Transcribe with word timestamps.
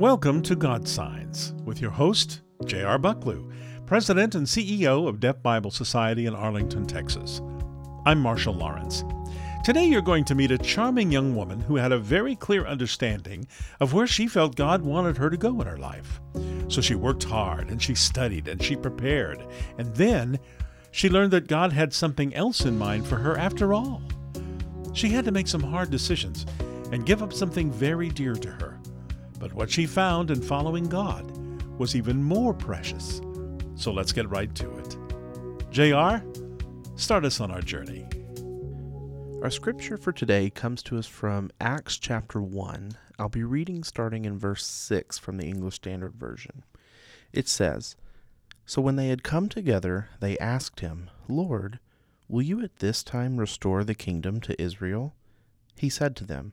Welcome 0.00 0.40
to 0.44 0.56
God 0.56 0.88
Signs 0.88 1.52
with 1.66 1.82
your 1.82 1.90
host, 1.90 2.40
J.R. 2.64 2.98
Bucklew, 2.98 3.52
President 3.84 4.34
and 4.34 4.46
CEO 4.46 5.06
of 5.06 5.20
Deaf 5.20 5.42
Bible 5.42 5.70
Society 5.70 6.24
in 6.24 6.34
Arlington, 6.34 6.86
Texas. 6.86 7.42
I'm 8.06 8.18
Marshall 8.18 8.54
Lawrence. 8.54 9.04
Today 9.62 9.84
you're 9.84 10.00
going 10.00 10.24
to 10.24 10.34
meet 10.34 10.52
a 10.52 10.56
charming 10.56 11.12
young 11.12 11.36
woman 11.36 11.60
who 11.60 11.76
had 11.76 11.92
a 11.92 11.98
very 11.98 12.34
clear 12.34 12.64
understanding 12.64 13.46
of 13.78 13.92
where 13.92 14.06
she 14.06 14.26
felt 14.26 14.56
God 14.56 14.80
wanted 14.80 15.18
her 15.18 15.28
to 15.28 15.36
go 15.36 15.60
in 15.60 15.66
her 15.66 15.76
life. 15.76 16.18
So 16.68 16.80
she 16.80 16.94
worked 16.94 17.24
hard 17.24 17.68
and 17.68 17.82
she 17.82 17.94
studied 17.94 18.48
and 18.48 18.62
she 18.62 18.76
prepared, 18.76 19.46
and 19.76 19.94
then 19.94 20.38
she 20.92 21.10
learned 21.10 21.32
that 21.32 21.46
God 21.46 21.74
had 21.74 21.92
something 21.92 22.34
else 22.34 22.64
in 22.64 22.78
mind 22.78 23.06
for 23.06 23.16
her 23.16 23.36
after 23.36 23.74
all. 23.74 24.00
She 24.94 25.10
had 25.10 25.26
to 25.26 25.30
make 25.30 25.46
some 25.46 25.62
hard 25.62 25.90
decisions 25.90 26.46
and 26.90 27.04
give 27.04 27.22
up 27.22 27.34
something 27.34 27.70
very 27.70 28.08
dear 28.08 28.34
to 28.34 28.50
her. 28.50 28.79
But 29.40 29.54
what 29.54 29.70
she 29.70 29.86
found 29.86 30.30
in 30.30 30.42
following 30.42 30.84
God 30.84 31.32
was 31.78 31.96
even 31.96 32.22
more 32.22 32.52
precious. 32.52 33.22
So 33.74 33.90
let's 33.90 34.12
get 34.12 34.28
right 34.28 34.54
to 34.54 34.70
it. 34.76 34.96
JR, 35.70 36.22
start 36.94 37.24
us 37.24 37.40
on 37.40 37.50
our 37.50 37.62
journey. 37.62 38.06
Our 39.42 39.50
scripture 39.50 39.96
for 39.96 40.12
today 40.12 40.50
comes 40.50 40.82
to 40.84 40.98
us 40.98 41.06
from 41.06 41.50
Acts 41.58 41.96
chapter 41.96 42.42
1. 42.42 42.92
I'll 43.18 43.30
be 43.30 43.42
reading 43.42 43.82
starting 43.82 44.26
in 44.26 44.38
verse 44.38 44.66
6 44.66 45.16
from 45.16 45.38
the 45.38 45.46
English 45.46 45.76
Standard 45.76 46.14
Version. 46.14 46.62
It 47.32 47.48
says, 47.48 47.96
So 48.66 48.82
when 48.82 48.96
they 48.96 49.08
had 49.08 49.22
come 49.22 49.48
together, 49.48 50.10
they 50.20 50.36
asked 50.36 50.80
him, 50.80 51.08
Lord, 51.28 51.78
will 52.28 52.42
you 52.42 52.62
at 52.62 52.80
this 52.80 53.02
time 53.02 53.38
restore 53.38 53.84
the 53.84 53.94
kingdom 53.94 54.38
to 54.42 54.60
Israel? 54.60 55.14
He 55.78 55.88
said 55.88 56.14
to 56.16 56.24
them, 56.26 56.52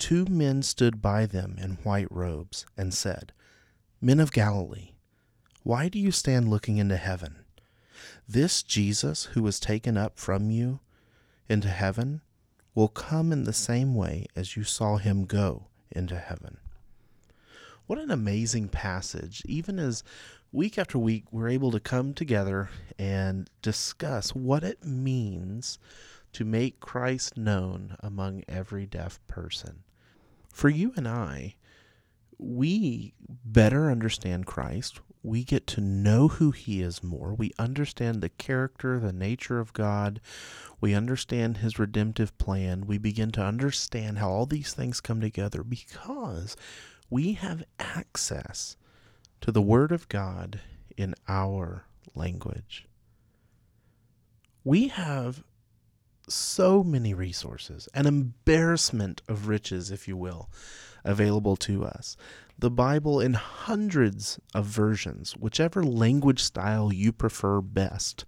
two 0.00 0.24
men 0.24 0.62
stood 0.62 1.02
by 1.02 1.26
them 1.26 1.56
in 1.60 1.72
white 1.84 2.10
robes, 2.10 2.64
and 2.76 2.92
said, 2.92 3.32
Men 4.00 4.18
of 4.18 4.32
Galilee, 4.32 4.92
why 5.62 5.90
do 5.90 5.98
you 5.98 6.10
stand 6.10 6.48
looking 6.48 6.78
into 6.78 6.96
heaven? 6.96 7.44
This 8.26 8.62
Jesus 8.62 9.24
who 9.26 9.42
was 9.42 9.60
taken 9.60 9.98
up 9.98 10.18
from 10.18 10.50
you 10.50 10.80
into 11.50 11.68
heaven 11.68 12.22
will 12.74 12.88
come 12.88 13.30
in 13.30 13.44
the 13.44 13.52
same 13.52 13.94
way 13.94 14.26
as 14.34 14.56
you 14.56 14.64
saw 14.64 14.96
him 14.96 15.26
go 15.26 15.66
into 15.90 16.16
heaven. 16.16 16.56
What 17.86 17.98
an 17.98 18.10
amazing 18.10 18.68
passage. 18.68 19.42
Even 19.44 19.78
as 19.78 20.02
week 20.50 20.78
after 20.78 20.98
week 20.98 21.24
we're 21.30 21.48
able 21.48 21.70
to 21.72 21.80
come 21.80 22.14
together 22.14 22.70
and 22.98 23.50
discuss 23.60 24.34
what 24.34 24.64
it 24.64 24.82
means 24.82 25.78
to 26.32 26.44
make 26.44 26.80
Christ 26.80 27.36
known 27.36 27.96
among 28.00 28.44
every 28.48 28.86
deaf 28.86 29.20
person. 29.28 29.82
For 30.52 30.68
you 30.68 30.92
and 30.96 31.06
I, 31.06 31.54
we 32.38 33.14
better 33.44 33.90
understand 33.90 34.46
Christ 34.46 35.00
we 35.22 35.44
get 35.44 35.66
to 35.68 35.80
know 35.80 36.28
who 36.28 36.50
He 36.50 36.80
is 36.80 37.02
more. 37.02 37.34
We 37.34 37.52
understand 37.58 38.20
the 38.20 38.30
character, 38.30 38.98
the 38.98 39.12
nature 39.12 39.58
of 39.58 39.72
God. 39.72 40.20
We 40.80 40.94
understand 40.94 41.58
His 41.58 41.78
redemptive 41.78 42.36
plan. 42.38 42.86
We 42.86 42.98
begin 42.98 43.30
to 43.32 43.42
understand 43.42 44.18
how 44.18 44.30
all 44.30 44.46
these 44.46 44.72
things 44.72 45.00
come 45.00 45.20
together 45.20 45.62
because 45.62 46.56
we 47.10 47.34
have 47.34 47.64
access 47.78 48.76
to 49.42 49.52
the 49.52 49.62
Word 49.62 49.92
of 49.92 50.08
God 50.08 50.60
in 50.96 51.14
our 51.28 51.86
language. 52.14 52.86
We 54.64 54.88
have 54.88 55.42
so 56.30 56.82
many 56.82 57.14
resources, 57.14 57.88
an 57.94 58.06
embarrassment 58.06 59.22
of 59.28 59.48
riches, 59.48 59.90
if 59.90 60.08
you 60.08 60.16
will, 60.16 60.50
available 61.04 61.56
to 61.56 61.84
us 61.84 62.16
the 62.60 62.70
Bible 62.70 63.20
in 63.20 63.32
hundreds 63.32 64.38
of 64.54 64.66
versions, 64.66 65.32
whichever 65.32 65.82
language 65.82 66.42
style 66.42 66.92
you 66.92 67.10
prefer 67.10 67.62
best. 67.62 68.26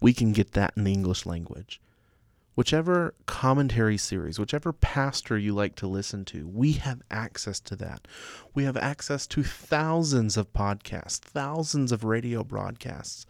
We 0.00 0.12
can 0.12 0.32
get 0.32 0.52
that 0.52 0.72
in 0.76 0.82
the 0.82 0.92
English 0.92 1.26
language. 1.26 1.80
Whichever 2.56 3.14
commentary 3.26 3.96
series, 3.96 4.38
whichever 4.38 4.72
pastor 4.72 5.38
you 5.38 5.54
like 5.54 5.76
to 5.76 5.86
listen 5.86 6.24
to, 6.26 6.46
we 6.48 6.72
have 6.72 7.02
access 7.08 7.60
to 7.60 7.76
that. 7.76 8.08
We 8.52 8.64
have 8.64 8.76
access 8.76 9.28
to 9.28 9.44
thousands 9.44 10.36
of 10.36 10.52
podcasts, 10.52 11.20
thousands 11.20 11.92
of 11.92 12.02
radio 12.02 12.42
broadcasts. 12.42 13.26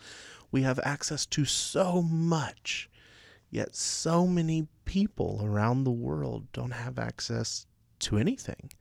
We 0.50 0.62
have 0.62 0.80
access 0.82 1.26
to 1.26 1.44
so 1.44 2.00
much, 2.00 2.88
yet 3.52 3.76
so 3.76 4.26
many 4.26 4.66
people 4.86 5.40
around 5.44 5.84
the 5.84 5.90
world 5.92 6.50
don't 6.52 6.72
have 6.72 6.98
access 6.98 7.66
to 8.00 8.16
anything. 8.16 8.72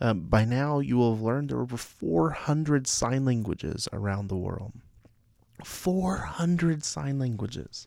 Um, 0.00 0.22
by 0.22 0.44
now, 0.44 0.80
you 0.80 0.96
will 0.96 1.14
have 1.14 1.22
learned 1.22 1.50
there 1.50 1.58
are 1.58 1.62
over 1.62 1.76
400 1.76 2.86
sign 2.88 3.24
languages 3.24 3.86
around 3.92 4.28
the 4.28 4.36
world. 4.36 4.72
400 5.62 6.82
sign 6.82 7.18
languages. 7.18 7.86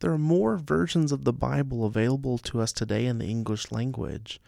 There 0.00 0.10
are 0.10 0.18
more 0.18 0.56
versions 0.56 1.12
of 1.12 1.24
the 1.24 1.32
Bible 1.32 1.84
available 1.84 2.38
to 2.38 2.60
us 2.60 2.72
today 2.72 3.06
in 3.06 3.18
the 3.18 3.26
English 3.26 3.70
language 3.70 4.40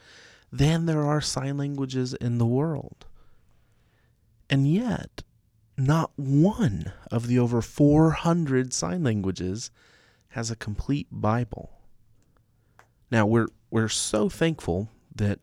than 0.51 0.87
there 0.87 1.03
are 1.03 1.21
sign 1.21 1.57
languages 1.57 2.15
in 2.15 2.39
the 2.39 2.47
world. 2.47 3.07
And 4.49 4.67
yet, 4.67 5.23
not 5.77 6.11
one 6.17 6.93
of 7.11 7.27
the 7.27 7.39
over 7.39 7.61
400 7.61 8.73
sign 8.73 9.05
languages 9.05 9.71
has 10.37 10.51
a 10.51 10.57
complete 10.57 11.07
Bible. 11.11 11.71
Now, 13.11 13.25
we're, 13.25 13.47
we're 13.71 13.89
so 13.89 14.29
thankful 14.29 14.91
that 15.15 15.41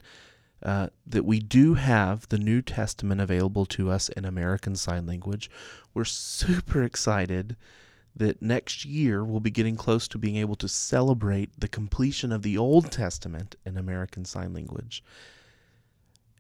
uh, 0.62 0.90
that 1.08 1.26
we 1.26 1.40
do 1.40 1.74
have 1.74 2.30
the 2.30 2.38
New 2.38 2.62
Testament 2.62 3.20
available 3.20 3.66
to 3.66 3.90
us 3.90 4.08
in 4.10 4.24
American 4.24 4.76
Sign 4.76 5.08
Language. 5.08 5.50
We're 5.96 6.06
super 6.06 6.84
excited 6.84 7.58
that 8.16 8.40
next 8.40 8.86
year 8.86 9.26
we'll 9.26 9.40
be 9.40 9.50
getting 9.50 9.76
close 9.76 10.08
to 10.10 10.20
being 10.20 10.38
able 10.38 10.56
to 10.58 10.70
celebrate 10.70 11.50
the 11.60 11.68
completion 11.68 12.32
of 12.32 12.44
the 12.44 12.58
Old 12.58 12.92
Testament 12.92 13.56
in 13.66 13.78
American 13.78 14.26
Sign 14.26 14.54
Language. 14.54 15.04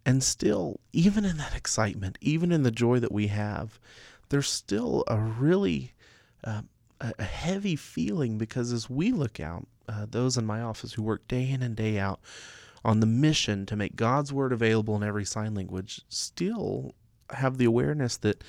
And 0.05 0.23
still, 0.23 0.79
even 0.93 1.25
in 1.25 1.37
that 1.37 1.55
excitement, 1.55 2.19
even 2.21 2.51
in 2.51 2.61
the 2.61 2.71
joy 2.71 2.99
that 2.99 3.11
we 3.11 3.27
have, 3.27 3.79
there's 4.29 4.47
still 4.47 5.03
a 5.07 5.17
really 5.17 5.93
uh, 6.43 6.61
a 7.17 7.23
heavy 7.23 7.75
feeling 7.75 8.37
because 8.37 8.71
as 8.71 8.89
we 8.89 9.11
look 9.11 9.39
out, 9.39 9.67
uh, 9.89 10.05
those 10.09 10.37
in 10.37 10.45
my 10.45 10.61
office 10.61 10.93
who 10.93 11.03
work 11.03 11.27
day 11.27 11.49
in 11.49 11.61
and 11.61 11.75
day 11.75 11.99
out 11.99 12.19
on 12.85 12.99
the 12.99 13.05
mission 13.05 13.65
to 13.65 13.75
make 13.75 13.95
God's 13.95 14.31
word 14.31 14.53
available 14.53 14.95
in 14.95 15.03
every 15.03 15.25
sign 15.25 15.53
language 15.53 16.01
still 16.09 16.95
have 17.31 17.57
the 17.57 17.65
awareness 17.65 18.17
that 18.17 18.43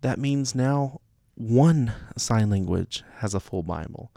that 0.00 0.18
means 0.18 0.54
now 0.54 1.00
one 1.34 1.92
sign 2.16 2.50
language 2.50 3.02
has 3.18 3.34
a 3.34 3.40
full 3.40 3.62
Bible. 3.62 4.12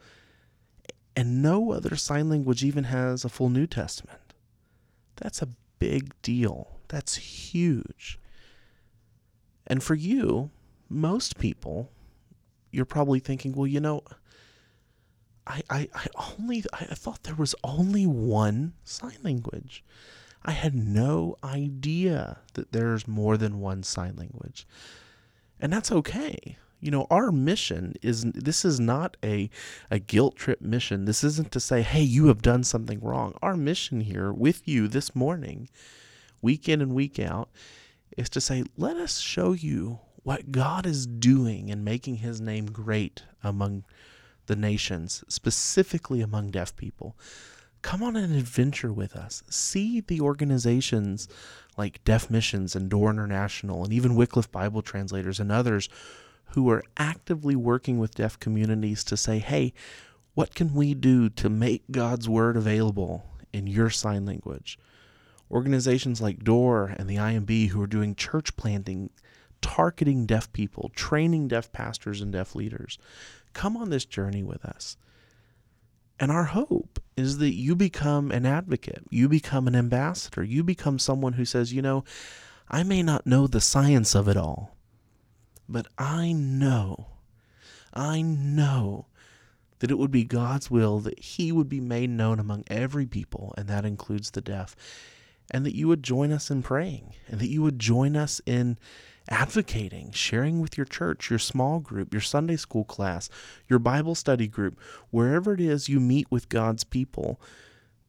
And 1.15 1.41
no 1.41 1.71
other 1.71 1.95
sign 1.95 2.29
language 2.29 2.63
even 2.63 2.85
has 2.85 3.25
a 3.25 3.29
full 3.29 3.49
New 3.49 3.65
Testament. 3.65 4.33
That's 5.15 5.41
a 5.41 5.49
big 5.79 6.13
deal. 6.22 6.79
That's 6.90 7.16
huge. 7.16 8.19
And 9.66 9.83
for 9.83 9.95
you, 9.95 10.51
most 10.90 11.40
people, 11.40 11.90
you're 12.72 12.85
probably 12.85 13.19
thinking, 13.19 13.53
well, 13.53 13.67
you 13.67 13.79
know, 13.79 14.03
I, 15.47 15.61
I, 15.69 15.90
I 15.93 16.08
only 16.37 16.64
I 16.73 16.85
thought 16.85 17.23
there 17.23 17.35
was 17.35 17.55
only 17.64 18.05
one 18.05 18.73
sign 18.84 19.17
language. 19.23 19.84
I 20.43 20.52
had 20.52 20.75
no 20.75 21.35
idea 21.43 22.40
that 22.53 22.72
there's 22.72 23.08
more 23.08 23.37
than 23.37 23.59
one 23.59 23.84
sign 23.84 24.16
language. 24.16 24.67
And 25.59 25.72
that's 25.73 25.91
okay. 25.91 26.58
You 26.79 26.91
know, 26.91 27.08
our 27.09 27.31
mission 27.31 27.96
is 28.03 28.23
this 28.23 28.64
is 28.64 28.79
not 28.79 29.17
a 29.23 29.49
a 29.90 29.99
guilt 29.99 30.35
trip 30.35 30.61
mission. 30.61 31.05
This 31.05 31.23
isn't 31.23 31.52
to 31.53 31.59
say, 31.59 31.81
"Hey, 31.81 32.03
you 32.03 32.28
have 32.28 32.41
done 32.41 32.64
something 32.64 32.99
wrong." 32.99 33.34
Our 33.41 33.58
mission 33.58 34.02
here 34.02 34.31
with 34.31 34.67
you 34.67 34.87
this 34.87 35.16
morning, 35.16 35.69
week 36.41 36.69
in 36.69 36.81
and 36.81 36.93
week 36.93 37.17
out, 37.19 37.49
is 38.16 38.29
to 38.29 38.41
say, 38.41 38.64
"Let 38.78 38.97
us 38.97 39.17
show 39.17 39.53
you 39.53 39.99
what 40.28 40.52
God 40.52 40.85
is 40.85 41.08
doing 41.08 41.72
and 41.72 41.85
making 41.85 42.18
his 42.18 42.41
name 42.41 42.66
great 42.66 43.24
among 43.41 43.85
the 44.47 44.58
nations, 44.58 45.24
specifically 45.29 46.20
among 46.20 46.52
deaf 46.52 46.76
people. 46.76 47.16
come 47.82 48.03
on 48.03 48.18
an 48.18 48.35
adventure 48.35 48.91
with 48.91 49.16
us. 49.16 49.41
See 49.50 50.02
the 50.02 50.20
organizations 50.20 51.29
like 51.78 52.03
Deaf 52.03 52.29
Missions 52.29 52.76
and 52.76 52.90
Door 52.90 53.12
International 53.12 53.85
and 53.85 53.94
even 53.94 54.18
Wycliffe 54.18 54.52
Bible 54.52 54.82
Translators 54.82 55.40
and 55.40 55.50
others 55.50 55.88
who 56.47 56.70
are 56.70 56.84
actively 56.97 57.56
working 57.56 57.97
with 57.97 58.16
deaf 58.16 58.38
communities 58.38 59.06
to 59.06 59.16
say, 59.16 59.40
hey, 59.40 59.72
what 60.34 60.53
can 60.53 60.74
we 60.74 60.94
do 60.94 61.29
to 61.29 61.50
make 61.50 61.90
God's 61.90 62.28
word 62.28 62.58
available 62.58 63.24
in 63.53 63.66
your 63.66 63.90
sign 63.90 64.26
language? 64.26 64.78
Organizations 65.50 66.20
like 66.20 66.44
Door 66.44 66.96
and 66.97 67.09
the 67.09 67.16
IMB 67.16 67.70
who 67.70 67.82
are 67.82 67.88
doing 67.88 68.14
church 68.14 68.58
planting, 68.58 69.09
targeting 69.61 70.25
deaf 70.25 70.51
people, 70.53 70.91
training 70.95 71.47
deaf 71.47 71.71
pastors 71.71 72.21
and 72.21 72.31
deaf 72.31 72.55
leaders. 72.55 72.97
Come 73.53 73.77
on 73.77 73.89
this 73.89 74.05
journey 74.05 74.43
with 74.43 74.65
us. 74.65 74.97
And 76.19 76.31
our 76.31 76.45
hope 76.45 76.99
is 77.15 77.37
that 77.37 77.53
you 77.53 77.75
become 77.75 78.31
an 78.31 78.45
advocate, 78.45 79.03
you 79.09 79.29
become 79.29 79.67
an 79.67 79.75
ambassador, 79.75 80.43
you 80.43 80.63
become 80.63 80.99
someone 80.99 81.33
who 81.33 81.45
says, 81.45 81.73
you 81.73 81.81
know, 81.81 82.03
I 82.69 82.83
may 82.83 83.03
not 83.03 83.27
know 83.27 83.47
the 83.47 83.61
science 83.61 84.15
of 84.15 84.27
it 84.27 84.35
all, 84.35 84.75
but 85.69 85.87
I 85.97 86.31
know, 86.31 87.07
I 87.93 88.21
know 88.21 89.05
that 89.79 89.91
it 89.91 89.97
would 89.97 90.11
be 90.11 90.23
God's 90.23 90.71
will 90.71 90.99
that 90.99 91.19
He 91.19 91.51
would 91.51 91.69
be 91.69 91.79
made 91.79 92.09
known 92.09 92.39
among 92.39 92.63
every 92.67 93.05
people, 93.05 93.53
and 93.57 93.67
that 93.67 93.85
includes 93.85 94.31
the 94.31 94.41
deaf, 94.41 94.75
and 95.51 95.65
that 95.65 95.75
you 95.75 95.87
would 95.87 96.03
join 96.03 96.31
us 96.31 96.49
in 96.49 96.63
praying, 96.63 97.13
and 97.27 97.39
that 97.39 97.49
you 97.49 97.61
would 97.61 97.79
join 97.79 98.15
us 98.15 98.41
in 98.45 98.77
advocating, 99.29 100.12
sharing 100.12 100.59
with 100.59 100.78
your 100.78 100.85
church, 100.85 101.29
your 101.29 101.40
small 101.40 101.79
group, 101.79 102.14
your 102.14 102.22
Sunday 102.22 102.56
school 102.56 102.84
class, 102.84 103.29
your 103.68 103.79
Bible 103.79 104.16
study 104.16 104.47
group, 104.47 104.79
wherever 105.09 105.53
it 105.53 105.62
is 105.62 105.90
you 105.90 106.00
meet 106.00 106.29
with 106.32 106.50
God's 106.50 106.84
people, 106.84 107.40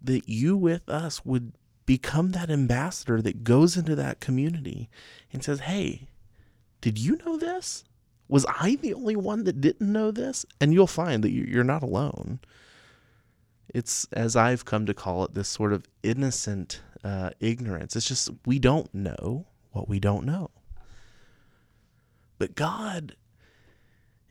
that 0.01 0.29
you 0.29 0.57
with 0.57 0.89
us 0.89 1.25
would 1.25 1.53
become 1.87 2.33
that 2.33 2.51
ambassador 2.51 3.23
that 3.23 3.45
goes 3.45 3.77
into 3.77 3.97
that 3.97 4.21
community 4.21 4.89
and 5.33 5.43
says, 5.43 5.61
Hey, 5.61 6.09
did 6.81 6.99
you 6.99 7.17
know 7.25 7.37
this? 7.37 7.85
Was 8.29 8.45
I 8.47 8.77
the 8.77 8.95
only 8.95 9.17
one 9.17 9.45
that 9.45 9.61
didn't 9.61 9.91
know 9.91 10.11
this? 10.11 10.45
And 10.61 10.75
you'll 10.75 10.87
find 10.87 11.25
that 11.25 11.31
you're 11.31 11.65
not 11.65 11.83
alone. 11.83 12.41
It's, 13.75 14.07
as 14.13 14.37
I've 14.37 14.65
come 14.65 14.87
to 14.87 14.95
call 14.95 15.25
it, 15.25 15.35
this 15.35 15.49
sort 15.49 15.73
of 15.73 15.87
innocent 16.03 16.83
uh, 17.03 17.31
ignorance. 17.41 17.97
It's 17.97 18.07
just 18.07 18.31
we 18.45 18.59
don't 18.59 18.93
know 18.95 19.47
what 19.73 19.89
we 19.89 19.99
don't 19.99 20.27
know. 20.27 20.51
But 22.39 22.55
God, 22.55 23.17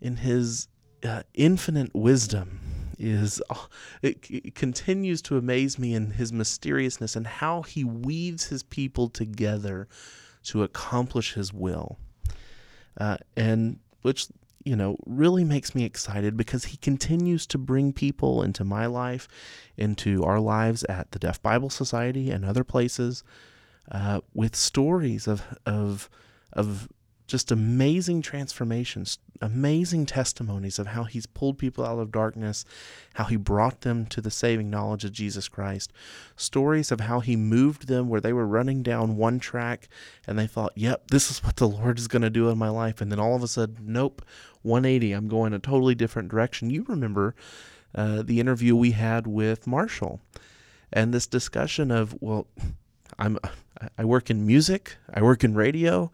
in 0.02 0.18
His 0.18 0.68
uh, 1.04 1.24
infinite 1.34 1.94
wisdom, 1.94 2.60
is 2.98 3.42
it, 4.02 4.26
it, 4.30 4.56
continues 4.56 5.22
to 5.24 5.38
amaze 5.38 5.78
me 5.78 5.94
in 5.94 6.12
His 6.12 6.34
mysteriousness 6.34 7.16
and 7.16 7.28
how 7.28 7.62
He 7.62 7.84
weaves 7.84 8.46
His 8.46 8.64
people 8.64 9.10
together 9.10 9.88
to 10.44 10.64
accomplish 10.64 11.34
His 11.34 11.54
will, 11.54 12.00
uh, 12.98 13.18
and 13.36 13.80
which 14.02 14.28
you 14.64 14.76
know 14.76 14.98
really 15.06 15.44
makes 15.44 15.76
me 15.76 15.84
excited 15.84 16.36
because 16.36 16.66
He 16.66 16.78
continues 16.78 17.46
to 17.48 17.58
bring 17.58 17.94
people 17.94 18.42
into 18.42 18.64
my 18.64 18.86
life, 18.86 19.28
into 19.76 20.24
our 20.24 20.40
lives 20.40 20.84
at 20.86 21.12
the 21.12 21.20
Deaf 21.20 21.42
Bible 21.42 21.70
Society 21.70 22.32
and 22.32 22.46
other 22.46 22.64
places, 22.64 23.24
uh, 23.92 24.22
with 24.34 24.56
stories 24.56 25.28
of 25.28 25.44
of 25.66 26.10
of 26.54 26.88
just 27.28 27.52
amazing 27.52 28.22
transformations, 28.22 29.20
amazing 29.42 30.06
testimonies 30.06 30.80
of 30.80 30.88
how 30.88 31.04
he's 31.04 31.26
pulled 31.26 31.58
people 31.58 31.86
out 31.86 32.00
of 32.00 32.12
darkness, 32.12 32.64
how 33.16 33.26
he 33.26 33.36
brought 33.36 33.82
them 33.82 34.06
to 34.06 34.22
the 34.22 34.32
saving 34.32 34.70
knowledge 34.70 35.04
of 35.04 35.12
Jesus 35.12 35.50
Christ, 35.50 35.92
stories 36.38 36.92
of 36.92 37.02
how 37.02 37.20
he 37.20 37.36
moved 37.36 37.88
them 37.88 38.08
where 38.08 38.22
they 38.22 38.34
were 38.34 38.48
running 38.48 38.82
down 38.82 39.18
one 39.18 39.40
track 39.40 39.90
and 40.26 40.40
they 40.40 40.48
thought, 40.48 40.72
yep, 40.76 41.10
this 41.12 41.30
is 41.30 41.44
what 41.44 41.58
the 41.58 41.68
Lord 41.68 42.00
is 42.00 42.08
going 42.08 42.22
to 42.22 42.30
do 42.30 42.50
in 42.50 42.58
my 42.58 42.70
life. 42.70 43.02
And 43.02 43.12
then 43.12 43.20
all 43.20 43.36
of 43.36 43.44
a 43.44 43.48
sudden, 43.48 43.78
nope, 43.82 44.24
180, 44.62 45.12
I'm 45.12 45.28
going 45.28 45.54
a 45.54 45.60
totally 45.60 45.96
different 45.96 46.30
direction. 46.30 46.70
You 46.70 46.86
remember 46.88 47.36
uh, 47.94 48.24
the 48.24 48.40
interview 48.40 48.76
we 48.76 48.92
had 48.92 49.28
with 49.28 49.68
Marshall 49.68 50.22
and 50.94 51.14
this 51.14 51.28
discussion 51.28 51.92
of, 51.92 52.16
well, 52.22 52.48
I'm 53.20 53.38
I 53.98 54.06
work 54.06 54.30
in 54.30 54.46
music, 54.46 54.98
I 55.14 55.22
work 55.22 55.44
in 55.44 55.56
radio. 55.56 56.12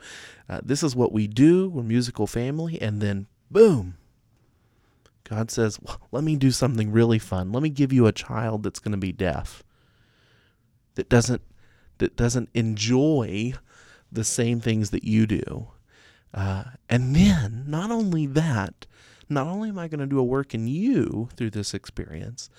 Uh, 0.49 0.59
this 0.63 0.83
is 0.83 0.95
what 0.95 1.11
we 1.11 1.27
do. 1.27 1.69
We're 1.69 1.83
musical 1.83 2.27
family, 2.27 2.81
and 2.81 3.01
then 3.01 3.27
boom. 3.49 3.95
God 5.23 5.49
says, 5.49 5.79
well, 5.81 6.01
"Let 6.11 6.23
me 6.23 6.35
do 6.35 6.51
something 6.51 6.91
really 6.91 7.19
fun. 7.19 7.51
Let 7.51 7.63
me 7.63 7.69
give 7.69 7.93
you 7.93 8.07
a 8.07 8.11
child 8.11 8.63
that's 8.63 8.79
going 8.79 8.91
to 8.91 8.97
be 8.97 9.11
deaf. 9.11 9.63
That 10.95 11.09
doesn't 11.09 11.41
that 11.99 12.15
doesn't 12.15 12.49
enjoy 12.53 13.53
the 14.11 14.23
same 14.23 14.59
things 14.59 14.89
that 14.91 15.03
you 15.03 15.25
do." 15.25 15.67
Uh, 16.33 16.63
and 16.89 17.15
then, 17.15 17.65
not 17.67 17.91
only 17.91 18.25
that, 18.25 18.87
not 19.29 19.47
only 19.47 19.69
am 19.69 19.79
I 19.79 19.87
going 19.87 19.99
to 19.99 20.07
do 20.07 20.19
a 20.19 20.23
work 20.23 20.53
in 20.53 20.67
you 20.67 21.29
through 21.35 21.51
this 21.51 21.73
experience, 21.73 22.49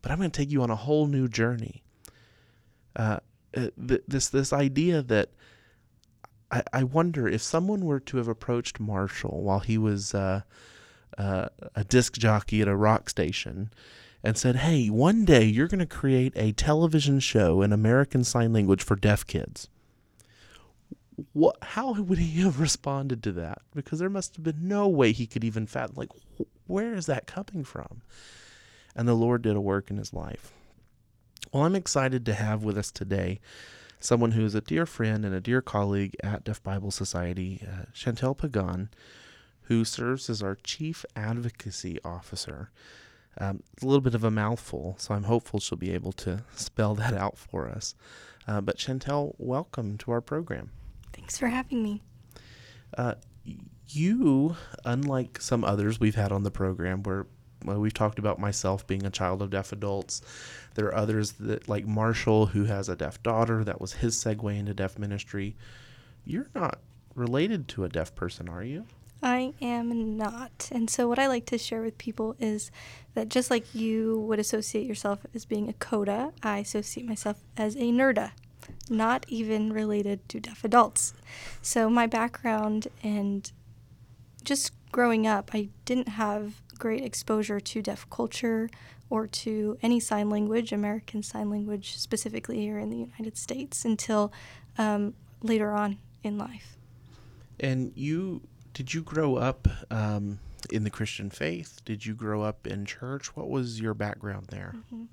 but 0.00 0.10
I'm 0.10 0.18
going 0.18 0.30
to 0.30 0.36
take 0.36 0.50
you 0.50 0.62
on 0.62 0.70
a 0.70 0.76
whole 0.76 1.06
new 1.06 1.28
journey. 1.28 1.82
Uh, 2.96 3.18
uh, 3.56 3.68
th- 3.86 4.02
this 4.06 4.28
this 4.28 4.52
idea 4.52 5.02
that 5.02 5.30
I, 6.50 6.62
I 6.72 6.84
wonder 6.84 7.26
if 7.26 7.42
someone 7.42 7.84
were 7.84 8.00
to 8.00 8.18
have 8.18 8.28
approached 8.28 8.78
Marshall 8.78 9.42
while 9.42 9.60
he 9.60 9.78
was 9.78 10.14
uh, 10.14 10.42
uh, 11.18 11.48
a 11.74 11.84
disc 11.84 12.14
jockey 12.18 12.60
at 12.60 12.68
a 12.68 12.76
rock 12.76 13.08
station 13.08 13.72
and 14.22 14.36
said, 14.36 14.56
"Hey, 14.56 14.88
one 14.88 15.24
day 15.24 15.44
you're 15.44 15.68
going 15.68 15.80
to 15.80 15.86
create 15.86 16.32
a 16.36 16.52
television 16.52 17.20
show 17.20 17.62
in 17.62 17.72
American 17.72 18.22
Sign 18.22 18.52
Language 18.52 18.82
for 18.82 18.96
deaf 18.96 19.26
kids." 19.26 19.68
What? 21.32 21.56
How 21.62 21.92
would 21.92 22.18
he 22.18 22.40
have 22.42 22.60
responded 22.60 23.22
to 23.24 23.32
that? 23.32 23.62
Because 23.74 23.98
there 23.98 24.10
must 24.10 24.36
have 24.36 24.44
been 24.44 24.68
no 24.68 24.88
way 24.88 25.12
he 25.12 25.26
could 25.26 25.44
even 25.44 25.66
fathom. 25.66 25.96
Like, 25.96 26.10
where 26.66 26.94
is 26.94 27.06
that 27.06 27.26
coming 27.26 27.64
from? 27.64 28.02
And 28.94 29.08
the 29.08 29.14
Lord 29.14 29.42
did 29.42 29.56
a 29.56 29.60
work 29.60 29.90
in 29.90 29.96
his 29.96 30.12
life. 30.12 30.52
Well, 31.52 31.64
I'm 31.64 31.76
excited 31.76 32.24
to 32.24 32.32
have 32.32 32.64
with 32.64 32.78
us 32.78 32.90
today 32.90 33.38
someone 34.00 34.30
who 34.30 34.42
is 34.42 34.54
a 34.54 34.62
dear 34.62 34.86
friend 34.86 35.22
and 35.22 35.34
a 35.34 35.40
dear 35.40 35.60
colleague 35.60 36.16
at 36.24 36.44
Deaf 36.44 36.62
Bible 36.62 36.90
Society, 36.90 37.62
uh, 37.62 37.84
Chantel 37.94 38.34
Pagan, 38.34 38.88
who 39.64 39.84
serves 39.84 40.30
as 40.30 40.42
our 40.42 40.56
Chief 40.64 41.04
Advocacy 41.14 41.98
Officer. 42.06 42.70
Um, 43.36 43.62
it's 43.74 43.82
a 43.82 43.86
little 43.86 44.00
bit 44.00 44.14
of 44.14 44.24
a 44.24 44.30
mouthful, 44.30 44.96
so 44.98 45.12
I'm 45.12 45.24
hopeful 45.24 45.60
she'll 45.60 45.76
be 45.76 45.92
able 45.92 46.12
to 46.12 46.42
spell 46.56 46.94
that 46.94 47.12
out 47.12 47.36
for 47.36 47.68
us. 47.68 47.94
Uh, 48.48 48.62
but 48.62 48.78
Chantel, 48.78 49.34
welcome 49.36 49.98
to 49.98 50.10
our 50.10 50.22
program. 50.22 50.70
Thanks 51.12 51.36
for 51.36 51.48
having 51.48 51.82
me. 51.82 52.00
Uh, 52.96 53.16
you, 53.88 54.56
unlike 54.86 55.38
some 55.38 55.64
others 55.64 56.00
we've 56.00 56.14
had 56.14 56.32
on 56.32 56.44
the 56.44 56.50
program, 56.50 57.02
where 57.02 57.26
Uh, 57.66 57.78
we've 57.78 57.94
talked 57.94 58.18
about 58.18 58.38
myself 58.38 58.86
being 58.86 59.04
a 59.04 59.10
child 59.10 59.42
of 59.42 59.50
deaf 59.50 59.72
adults. 59.72 60.22
There 60.74 60.86
are 60.86 60.94
others 60.94 61.32
that, 61.32 61.68
like 61.68 61.86
Marshall, 61.86 62.46
who 62.46 62.64
has 62.64 62.88
a 62.88 62.96
deaf 62.96 63.22
daughter. 63.22 63.64
That 63.64 63.80
was 63.80 63.94
his 63.94 64.16
segue 64.16 64.58
into 64.58 64.74
deaf 64.74 64.98
ministry. 64.98 65.56
You're 66.24 66.50
not 66.54 66.78
related 67.14 67.68
to 67.68 67.84
a 67.84 67.88
deaf 67.88 68.14
person, 68.14 68.48
are 68.48 68.62
you? 68.62 68.86
I 69.22 69.52
am 69.62 70.16
not. 70.16 70.68
And 70.72 70.90
so, 70.90 71.06
what 71.06 71.18
I 71.18 71.28
like 71.28 71.46
to 71.46 71.58
share 71.58 71.82
with 71.82 71.96
people 71.96 72.34
is 72.40 72.70
that 73.14 73.28
just 73.28 73.50
like 73.50 73.72
you 73.74 74.18
would 74.20 74.40
associate 74.40 74.86
yourself 74.86 75.20
as 75.34 75.44
being 75.44 75.68
a 75.68 75.74
CODA, 75.74 76.32
I 76.42 76.58
associate 76.58 77.06
myself 77.06 77.38
as 77.56 77.76
a 77.76 77.92
NERDA, 77.92 78.32
not 78.90 79.24
even 79.28 79.72
related 79.72 80.28
to 80.30 80.40
deaf 80.40 80.64
adults. 80.64 81.14
So, 81.60 81.88
my 81.88 82.06
background 82.08 82.88
and 83.04 83.50
just 84.42 84.72
growing 84.90 85.26
up, 85.26 85.50
I 85.54 85.68
didn't 85.84 86.08
have 86.08 86.60
great 86.82 87.04
exposure 87.04 87.60
to 87.60 87.80
deaf 87.80 88.10
culture 88.10 88.68
or 89.08 89.28
to 89.28 89.78
any 89.82 90.00
sign 90.00 90.28
language, 90.28 90.72
American 90.72 91.22
Sign 91.22 91.48
Language 91.48 91.96
specifically 91.96 92.58
here 92.58 92.76
in 92.76 92.90
the 92.90 92.96
United 92.96 93.38
States, 93.38 93.84
until 93.84 94.32
um, 94.78 95.14
later 95.42 95.70
on 95.70 95.98
in 96.24 96.36
life. 96.38 96.76
And 97.60 97.92
you, 97.94 98.40
did 98.74 98.92
you 98.94 99.02
grow 99.02 99.36
up 99.36 99.68
um, 99.92 100.40
in 100.72 100.82
the 100.82 100.90
Christian 100.90 101.30
faith? 101.30 101.80
Did 101.84 102.04
you 102.04 102.14
grow 102.14 102.42
up 102.42 102.66
in 102.66 102.84
church? 102.84 103.36
What 103.36 103.48
was 103.48 103.80
your 103.80 103.94
background 103.94 104.46
there? 104.48 104.72
Mm-hmm. 104.74 105.04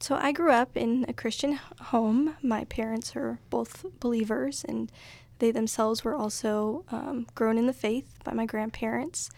So 0.00 0.14
I 0.14 0.30
grew 0.30 0.52
up 0.52 0.76
in 0.76 1.06
a 1.08 1.12
Christian 1.12 1.58
home. 1.80 2.36
My 2.40 2.64
parents 2.64 3.16
are 3.16 3.40
both 3.50 3.84
believers, 3.98 4.64
and 4.68 4.92
they 5.40 5.50
themselves 5.50 6.04
were 6.04 6.14
also 6.14 6.84
um, 6.92 7.26
grown 7.34 7.58
in 7.58 7.66
the 7.66 7.72
faith 7.72 8.20
by 8.22 8.32
my 8.32 8.46
grandparents. 8.46 9.28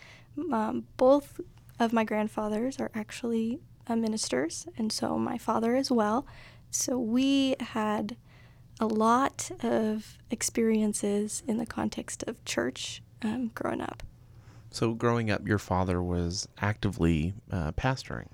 Um, 0.53 0.87
both 0.97 1.41
of 1.79 1.93
my 1.93 2.05
grandfathers 2.05 2.79
are 2.79 2.91
actually 2.95 3.61
uh, 3.87 3.97
ministers, 3.97 4.67
and 4.77 4.93
so 4.93 5.19
my 5.19 5.39
father 5.39 5.75
as 5.77 5.91
well. 5.91 6.27
So 6.71 6.99
we 6.99 7.57
had 7.61 8.17
a 8.81 8.87
lot 8.87 9.51
of 9.63 10.19
experiences 10.31 11.43
in 11.47 11.59
the 11.59 11.67
context 11.67 12.25
of 12.27 12.43
church 12.45 13.03
um, 13.23 13.51
growing 13.55 13.81
up. 13.81 14.03
So, 14.71 14.95
growing 14.95 15.31
up, 15.31 15.47
your 15.47 15.59
father 15.59 16.03
was 16.03 16.49
actively 16.59 17.35
uh, 17.51 17.73
pastoring. 17.73 18.29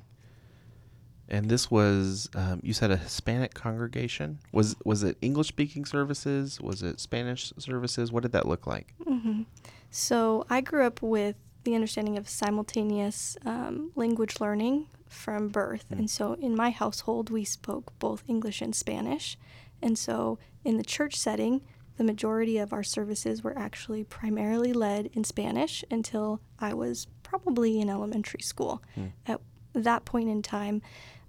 And 1.29 1.51
this 1.51 1.71
was 1.71 2.31
um, 2.35 2.61
you 2.63 2.73
said 2.73 2.91
a 2.91 2.97
Hispanic 2.97 3.53
congregation. 3.53 4.39
Was 4.53 4.77
was 4.85 5.03
it 5.03 5.19
English 5.21 5.49
speaking 5.49 5.85
services? 5.85 6.61
Was 6.61 6.83
it 6.83 7.01
Spanish 7.01 7.53
services? 7.59 8.11
What 8.11 8.23
did 8.23 8.33
that 8.33 8.47
look 8.47 8.67
like? 8.67 8.95
hmm 9.07 9.43
So 9.91 10.47
I 10.49 10.63
grew 10.63 10.87
up 10.87 11.03
with 11.03 11.37
the 11.69 11.75
understanding 11.75 12.17
of 12.17 12.27
simultaneous 12.29 13.37
um, 13.45 13.93
language 13.95 14.41
learning 14.41 14.87
from 15.07 15.49
birth. 15.49 15.85
Mm. 15.93 15.99
And 15.99 16.11
so 16.11 16.33
in 16.33 16.57
my 16.57 16.71
household, 16.71 17.29
we 17.29 17.45
spoke 17.45 17.93
both 17.99 18.25
English 18.27 18.63
and 18.63 18.75
Spanish. 18.75 19.37
And 19.83 19.99
so 19.99 20.39
in 20.65 20.79
the 20.79 20.83
church 20.83 21.15
setting, 21.17 21.61
the 21.99 22.05
majority 22.05 22.57
of 22.57 22.73
our 22.73 22.83
services 22.83 23.43
were 23.43 23.57
actually 23.59 24.03
primarily 24.03 24.73
led 24.73 25.11
in 25.13 25.25
Spanish 25.25 25.85
until 25.91 26.41
I 26.59 26.73
was 26.73 27.07
probably 27.23 27.79
in 27.81 27.91
elementary 27.91 28.41
school. 28.41 28.83
Mm. 28.97 29.13
At 29.27 29.41
that 29.75 30.07
point 30.07 30.31
in 30.31 30.41
time, 30.41 30.81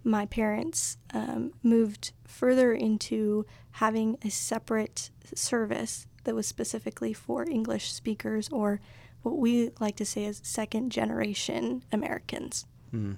my 0.06 0.26
parents 0.26 0.98
um, 1.14 1.52
moved 1.62 2.14
further 2.26 2.72
into 2.72 3.46
having 3.72 4.18
a 4.24 4.30
separate 4.30 5.10
service 5.36 6.08
that 6.24 6.34
was 6.34 6.48
specifically 6.48 7.12
for 7.12 7.44
English 7.50 7.92
speakers 7.92 8.48
or 8.50 8.80
what 9.24 9.38
we 9.38 9.72
like 9.80 9.96
to 9.98 10.06
say 10.06 10.26
as 10.26 10.42
second 10.44 10.92
generation 10.92 11.84
Americans. 11.92 12.66
Mm. 12.94 13.18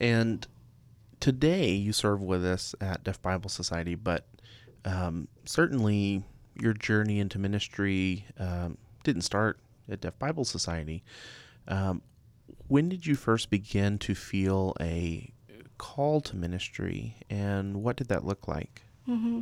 And 0.00 0.46
today 1.20 1.70
you 1.70 1.92
serve 1.92 2.22
with 2.22 2.44
us 2.44 2.74
at 2.80 3.04
Deaf 3.04 3.22
Bible 3.22 3.48
Society, 3.48 3.94
but 3.94 4.26
um, 4.84 5.28
certainly 5.44 6.24
your 6.60 6.72
journey 6.72 7.20
into 7.20 7.38
ministry 7.38 8.26
um, 8.38 8.76
didn't 9.04 9.22
start 9.22 9.58
at 9.88 10.00
Deaf 10.00 10.18
Bible 10.18 10.44
Society. 10.44 11.02
Um, 11.68 12.02
when 12.68 12.88
did 12.88 13.06
you 13.06 13.14
first 13.14 13.50
begin 13.50 13.98
to 13.98 14.14
feel 14.14 14.74
a 14.80 15.32
call 15.78 16.20
to 16.20 16.36
ministry, 16.36 17.16
and 17.28 17.82
what 17.82 17.96
did 17.96 18.08
that 18.08 18.24
look 18.24 18.46
like? 18.48 18.82
hmm 19.06 19.40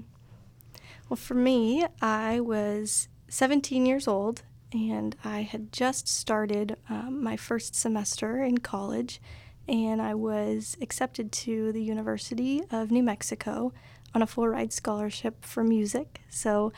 Well, 1.08 1.16
for 1.16 1.34
me, 1.34 1.86
I 2.00 2.40
was 2.40 3.08
17 3.28 3.86
years 3.86 4.08
old 4.08 4.42
and 4.72 5.16
I 5.24 5.42
had 5.42 5.72
just 5.72 6.08
started 6.08 6.76
um, 6.88 7.22
my 7.22 7.36
first 7.36 7.74
semester 7.74 8.42
in 8.42 8.58
college, 8.58 9.20
and 9.68 10.00
I 10.00 10.14
was 10.14 10.76
accepted 10.80 11.32
to 11.32 11.72
the 11.72 11.82
University 11.82 12.62
of 12.70 12.90
New 12.90 13.02
Mexico 13.02 13.72
on 14.14 14.22
a 14.22 14.26
full 14.26 14.48
ride 14.48 14.72
scholarship 14.72 15.44
for 15.44 15.62
music. 15.62 16.20
So 16.28 16.72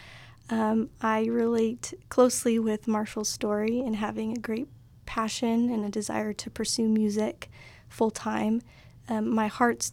um, 0.50 0.90
I 1.00 1.24
relate 1.24 1.94
closely 2.08 2.58
with 2.58 2.88
Marshall's 2.88 3.28
story 3.28 3.80
in 3.80 3.94
having 3.94 4.36
a 4.36 4.40
great 4.40 4.68
passion 5.06 5.70
and 5.70 5.84
a 5.84 5.88
desire 5.88 6.32
to 6.32 6.50
pursue 6.50 6.88
music 6.88 7.50
full 7.88 8.10
time. 8.10 8.62
Um, 9.08 9.30
my 9.30 9.46
heart's 9.46 9.92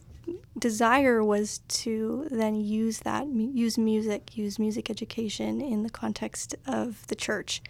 desire 0.58 1.24
was 1.24 1.58
to 1.68 2.28
then 2.30 2.54
use 2.54 3.00
that, 3.00 3.26
use 3.26 3.78
music, 3.78 4.36
use 4.36 4.58
music 4.58 4.90
education 4.90 5.60
in 5.60 5.82
the 5.82 5.90
context 5.90 6.54
of 6.66 7.06
the 7.08 7.14
church, 7.14 7.62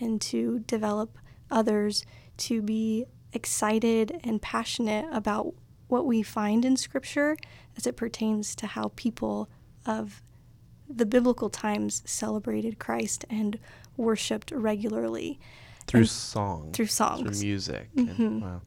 and 0.00 0.20
to 0.20 0.60
develop 0.60 1.18
others 1.50 2.04
to 2.38 2.60
be 2.62 3.04
excited 3.32 4.20
and 4.24 4.40
passionate 4.42 5.06
about 5.12 5.54
what 5.88 6.04
we 6.06 6.22
find 6.22 6.64
in 6.64 6.76
Scripture 6.76 7.36
as 7.76 7.86
it 7.86 7.96
pertains 7.96 8.54
to 8.56 8.66
how 8.66 8.92
people 8.96 9.48
of 9.84 10.22
the 10.88 11.06
biblical 11.06 11.48
times 11.50 12.02
celebrated 12.04 12.78
Christ 12.78 13.24
and 13.30 13.58
worshiped 13.96 14.50
regularly 14.50 15.38
Through 15.86 16.00
And- 16.00 16.08
song, 16.08 16.72
through 16.72 16.86
songs. 16.86 17.22
through 17.38 17.46
music. 17.48 17.94
Mhm. 17.94 18.18
And, 18.18 18.42
wow. 18.42 18.62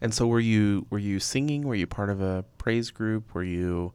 And 0.00 0.12
so, 0.14 0.26
were 0.26 0.40
you 0.40 0.86
were 0.90 0.98
you 0.98 1.20
singing? 1.20 1.62
Were 1.66 1.74
you 1.74 1.86
part 1.86 2.10
of 2.10 2.20
a 2.20 2.44
praise 2.58 2.90
group? 2.90 3.34
Were 3.34 3.42
you 3.44 3.92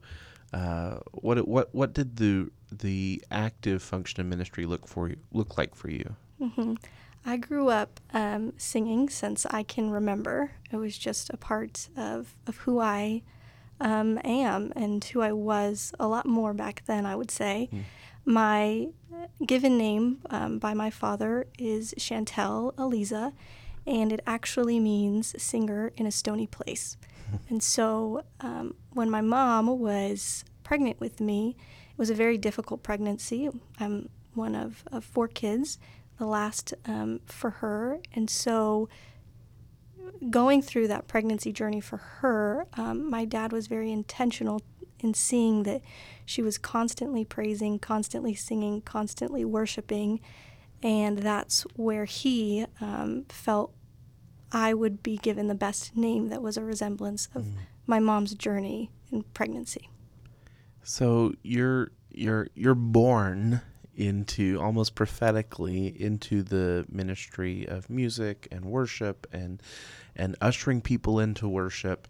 uh, 0.54 0.98
what 1.14 1.48
what 1.48 1.74
what 1.74 1.94
did 1.94 2.18
the 2.18 2.50
the 2.72 3.24
active 3.32 3.82
function 3.84 4.20
of 4.22 4.28
ministry 4.28 4.66
look 4.66 4.88
for 4.88 5.10
you 5.10 5.18
look 5.32 5.58
like 5.58 5.74
for 5.76 5.90
you? 5.90 6.16
Hmm 6.42 6.74
I 7.26 7.38
grew 7.38 7.70
up 7.70 8.00
um, 8.14 8.54
singing 8.58 9.08
since 9.10 9.46
I 9.46 9.64
can 9.64 9.92
remember. 9.92 10.52
It 10.72 10.78
was 10.78 10.98
just 10.98 11.30
a 11.30 11.38
part 11.38 11.88
of, 11.96 12.36
of 12.48 12.58
who 12.58 12.80
I 12.80 13.22
um, 13.80 14.20
am 14.24 14.74
and 14.76 15.04
who 15.04 15.22
I 15.22 15.32
was 15.32 15.94
a 16.00 16.08
lot 16.08 16.26
more 16.26 16.54
back 16.54 16.84
then, 16.88 17.06
I 17.06 17.16
would 17.16 17.32
say. 17.32 17.70
Mm. 17.72 17.84
My 18.26 18.88
given 19.46 19.78
name 19.78 20.20
um, 20.30 20.60
by 20.60 20.74
my 20.74 20.90
father 20.90 21.48
is 21.58 21.94
Chantel 21.98 22.78
Eliza, 22.78 23.34
and 23.86 24.12
it 24.12 24.22
actually 24.26 24.80
means 24.80 25.36
singer 25.42 25.92
in 25.98 26.06
a 26.06 26.12
stony 26.12 26.48
place. 26.48 26.98
and 27.50 27.62
so 27.62 28.24
um, 28.40 28.76
when 28.92 29.10
my 29.10 29.22
mom 29.22 29.80
was 29.80 30.44
pregnant 30.64 31.00
with 31.00 31.20
me, 31.20 31.56
it 31.92 31.98
was 31.98 32.10
a 32.10 32.16
very 32.16 32.38
difficult 32.38 32.84
pregnancy. 32.84 33.50
I'm 33.80 34.10
one 34.34 34.56
of, 34.56 34.84
of 34.92 35.04
four 35.04 35.28
kids, 35.28 35.78
the 36.22 36.28
last 36.28 36.74
um, 36.86 37.20
for 37.26 37.50
her. 37.50 38.00
And 38.14 38.30
so 38.30 38.88
going 40.30 40.62
through 40.62 40.88
that 40.88 41.08
pregnancy 41.08 41.52
journey 41.52 41.82
for 41.82 41.98
her, 41.98 42.68
um, 42.76 43.10
my 43.10 43.26
dad 43.26 43.52
was 43.52 43.66
very 43.66 43.92
intentional 43.92 44.62
in 45.00 45.16
seeing 45.16 45.64
that 45.64 45.82
she 46.26 46.44
was 46.44 46.60
constantly 46.60 47.26
praising, 47.26 47.80
constantly 47.80 48.36
singing, 48.36 48.82
constantly 48.82 49.44
worshiping. 49.44 50.20
And 50.84 51.18
that's 51.20 51.64
where 51.76 52.06
he 52.06 52.66
um, 52.80 53.26
felt 53.30 53.74
I 54.52 54.76
would 54.76 55.02
be 55.02 55.18
given 55.18 55.48
the 55.48 55.56
best 55.56 55.96
name 55.98 56.30
that 56.30 56.42
was 56.44 56.56
a 56.56 56.64
resemblance 56.64 57.30
of 57.34 57.44
Mm. 57.46 57.54
my 57.88 58.00
mom's 58.00 58.36
journey 58.36 58.92
in 59.12 59.24
pregnancy. 59.34 59.90
So 60.84 61.34
you're 61.42 61.92
you're 62.12 62.48
you're 62.54 62.76
born 62.76 63.62
into 63.96 64.60
almost 64.62 64.96
prophetically 64.96 65.88
into 66.02 66.44
the 66.44 66.86
ministry 66.90 67.66
of 67.68 67.90
music 67.90 68.48
and 68.52 68.66
worship 68.66 69.28
and 69.32 69.62
and 70.16 70.36
ushering 70.42 70.82
people 70.82 71.20
into 71.20 71.48
worship. 71.48 72.08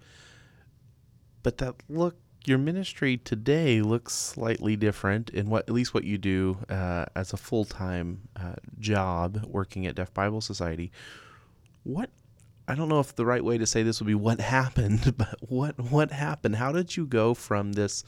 But 1.44 1.58
that 1.58 1.76
look 1.90 2.16
your 2.46 2.58
ministry 2.58 3.18
today 3.18 3.82
looks 3.82 4.14
slightly 4.14 4.76
different 4.76 5.30
in 5.30 5.50
what 5.50 5.68
at 5.68 5.74
least 5.74 5.94
what 5.94 6.04
you 6.04 6.18
do 6.18 6.58
uh, 6.70 7.06
as 7.16 7.34
a 7.34 7.38
full 7.38 7.66
time 7.66 8.22
uh, 8.36 8.56
job 8.80 9.44
working 9.46 9.86
at 9.86 9.96
Deaf 9.96 10.14
Bible 10.14 10.42
Society. 10.42 10.92
What 11.84 12.10
I 12.68 12.76
don't 12.76 12.90
know 12.90 13.00
if 13.00 13.16
the 13.16 13.26
right 13.26 13.44
way 13.44 13.58
to 13.58 13.66
say 13.66 13.84
this 13.84 14.00
would 14.00 14.08
be 14.08 14.16
what 14.16 14.40
happened, 14.40 15.16
but 15.18 15.36
what 15.42 15.80
what 15.80 16.12
happened? 16.12 16.56
How 16.56 16.72
did 16.72 16.96
you 16.96 17.06
go 17.06 17.34
from 17.34 17.74
this 17.74 18.04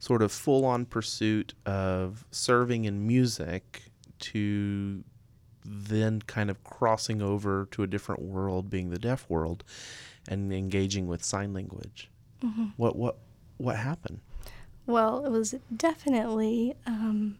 sort 0.00 0.22
of 0.22 0.32
full 0.32 0.64
on 0.64 0.86
pursuit 0.86 1.54
of 1.64 2.24
serving 2.32 2.86
in 2.86 3.06
music 3.06 3.84
to 4.18 5.04
then 5.64 6.20
kind 6.22 6.50
of 6.50 6.64
crossing 6.64 7.22
over 7.22 7.68
to 7.70 7.82
a 7.82 7.86
different 7.86 8.22
world, 8.22 8.68
being 8.70 8.90
the 8.90 8.98
deaf 8.98 9.28
world, 9.28 9.62
and 10.26 10.52
engaging 10.52 11.06
with 11.06 11.22
sign 11.22 11.52
language? 11.52 12.10
Mhm. 12.42 12.72
What 12.76 12.96
what 12.96 13.18
what 13.58 13.76
happened? 13.76 14.20
Well, 14.86 15.24
it 15.24 15.30
was 15.30 15.54
definitely 15.76 16.74
um, 16.86 17.36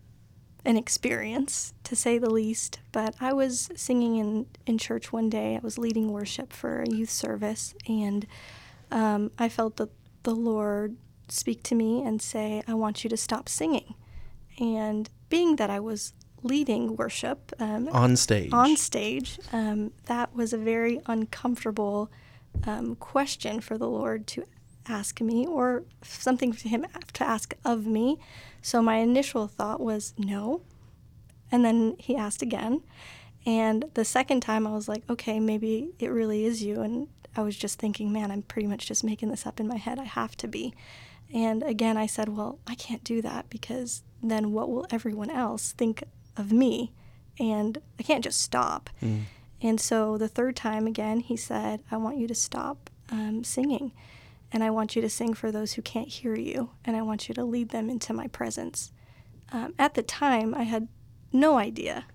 an 0.64 0.76
experience, 0.76 1.72
to 1.84 1.96
say 1.96 2.18
the 2.18 2.30
least. 2.30 2.78
But 2.92 3.14
I 3.20 3.32
was 3.32 3.70
singing 3.74 4.16
in, 4.16 4.46
in 4.66 4.78
church 4.78 5.12
one 5.12 5.30
day. 5.30 5.56
I 5.56 5.60
was 5.60 5.78
leading 5.78 6.12
worship 6.12 6.52
for 6.52 6.82
a 6.82 6.88
youth 6.88 7.10
service, 7.10 7.74
and 7.88 8.26
um, 8.90 9.30
I 9.38 9.48
felt 9.48 9.76
that 9.78 9.90
the 10.22 10.34
Lord 10.34 10.96
speak 11.32 11.62
to 11.64 11.74
me 11.74 12.02
and 12.02 12.20
say, 12.20 12.62
I 12.66 12.74
want 12.74 13.04
you 13.04 13.10
to 13.10 13.16
stop 13.16 13.48
singing. 13.48 13.94
And 14.58 15.08
being 15.28 15.56
that 15.56 15.70
I 15.70 15.80
was 15.80 16.12
leading 16.42 16.96
worship 16.96 17.52
um, 17.58 17.88
On 17.88 18.16
stage. 18.16 18.52
on 18.52 18.76
stage, 18.76 19.38
um, 19.52 19.92
that 20.06 20.34
was 20.34 20.52
a 20.52 20.58
very 20.58 21.00
uncomfortable 21.06 22.10
um, 22.64 22.96
question 22.96 23.60
for 23.60 23.78
the 23.78 23.88
Lord 23.88 24.26
to 24.28 24.44
ask 24.88 25.20
me, 25.20 25.46
or 25.46 25.84
something 26.02 26.52
for 26.52 26.68
Him 26.68 26.86
to 27.12 27.24
ask 27.24 27.54
of 27.64 27.86
me. 27.86 28.18
So 28.62 28.82
my 28.82 28.96
initial 28.96 29.46
thought 29.46 29.80
was 29.80 30.14
no. 30.18 30.62
And 31.52 31.64
then 31.64 31.96
He 31.98 32.16
asked 32.16 32.42
again. 32.42 32.82
And 33.46 33.84
the 33.94 34.04
second 34.04 34.40
time, 34.40 34.66
I 34.66 34.72
was 34.72 34.88
like, 34.88 35.02
okay, 35.08 35.40
maybe 35.40 35.90
it 35.98 36.08
really 36.08 36.44
is 36.44 36.62
you. 36.62 36.80
And 36.80 37.08
I 37.36 37.42
was 37.42 37.56
just 37.56 37.78
thinking, 37.78 38.12
man, 38.12 38.30
I'm 38.30 38.42
pretty 38.42 38.68
much 38.68 38.86
just 38.86 39.04
making 39.04 39.30
this 39.30 39.46
up 39.46 39.60
in 39.60 39.68
my 39.68 39.76
head. 39.76 39.98
I 39.98 40.04
have 40.04 40.36
to 40.38 40.48
be. 40.48 40.74
And 41.32 41.62
again, 41.62 41.96
I 41.96 42.06
said, 42.06 42.28
well, 42.28 42.58
I 42.66 42.74
can't 42.74 43.04
do 43.04 43.22
that 43.22 43.48
because 43.50 44.02
then 44.22 44.52
what 44.52 44.68
will 44.68 44.86
everyone 44.90 45.30
else 45.30 45.72
think 45.72 46.02
of 46.36 46.52
me? 46.52 46.92
And 47.38 47.78
I 47.98 48.02
can't 48.02 48.24
just 48.24 48.40
stop. 48.40 48.90
Mm. 49.02 49.22
And 49.62 49.80
so 49.80 50.18
the 50.18 50.28
third 50.28 50.56
time 50.56 50.86
again, 50.86 51.20
he 51.20 51.36
said, 51.36 51.80
I 51.90 51.96
want 51.96 52.18
you 52.18 52.26
to 52.26 52.34
stop 52.34 52.90
um, 53.10 53.44
singing. 53.44 53.92
And 54.52 54.64
I 54.64 54.70
want 54.70 54.96
you 54.96 55.02
to 55.02 55.08
sing 55.08 55.34
for 55.34 55.52
those 55.52 55.74
who 55.74 55.82
can't 55.82 56.08
hear 56.08 56.34
you. 56.34 56.70
And 56.84 56.96
I 56.96 57.02
want 57.02 57.28
you 57.28 57.34
to 57.36 57.44
lead 57.44 57.68
them 57.68 57.88
into 57.88 58.12
my 58.12 58.26
presence. 58.26 58.90
Um, 59.52 59.74
at 59.78 59.94
the 59.94 60.02
time, 60.02 60.54
I 60.54 60.64
had 60.64 60.88
no 61.32 61.58
idea 61.58 62.06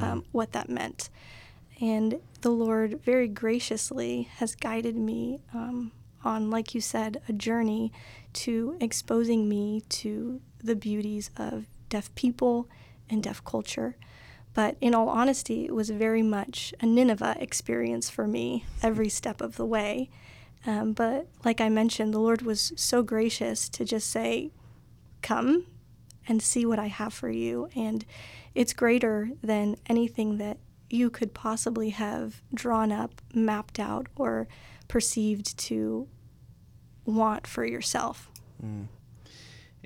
um, 0.00 0.24
what 0.32 0.52
that 0.52 0.68
meant. 0.68 1.08
And 1.80 2.20
the 2.40 2.50
Lord 2.50 3.00
very 3.02 3.28
graciously 3.28 4.28
has 4.36 4.54
guided 4.54 4.96
me 4.96 5.40
um, 5.52 5.92
on, 6.24 6.50
like 6.50 6.74
you 6.74 6.80
said, 6.80 7.22
a 7.28 7.32
journey 7.32 7.92
to 8.34 8.76
exposing 8.80 9.48
me 9.48 9.82
to 9.88 10.40
the 10.62 10.76
beauties 10.76 11.30
of 11.36 11.66
deaf 11.88 12.14
people 12.14 12.68
and 13.08 13.22
deaf 13.22 13.44
culture. 13.44 13.96
But 14.54 14.76
in 14.80 14.94
all 14.94 15.08
honesty, 15.08 15.64
it 15.64 15.74
was 15.74 15.90
very 15.90 16.22
much 16.22 16.72
a 16.80 16.86
Nineveh 16.86 17.36
experience 17.40 18.08
for 18.08 18.26
me 18.26 18.64
every 18.82 19.08
step 19.08 19.40
of 19.40 19.56
the 19.56 19.66
way. 19.66 20.10
Um, 20.66 20.92
but 20.92 21.28
like 21.44 21.60
I 21.60 21.68
mentioned, 21.68 22.14
the 22.14 22.20
Lord 22.20 22.42
was 22.42 22.72
so 22.76 23.02
gracious 23.02 23.68
to 23.70 23.84
just 23.84 24.10
say, 24.10 24.52
Come 25.22 25.66
and 26.26 26.40
see 26.40 26.64
what 26.64 26.78
I 26.78 26.86
have 26.86 27.12
for 27.12 27.30
you. 27.30 27.68
And 27.74 28.04
it's 28.54 28.72
greater 28.72 29.30
than 29.42 29.76
anything 29.86 30.38
that 30.38 30.58
you 30.88 31.10
could 31.10 31.34
possibly 31.34 31.90
have 31.90 32.42
drawn 32.52 32.92
up, 32.92 33.20
mapped 33.34 33.78
out, 33.80 34.06
or 34.16 34.46
perceived 34.86 35.56
to 35.58 36.06
want 37.04 37.46
for 37.46 37.64
yourself. 37.64 38.30
Mm. 38.64 38.86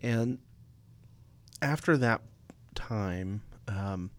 And 0.03 0.39
after 1.61 1.97
that 1.97 2.21
time, 2.75 3.43
um, 3.67 4.11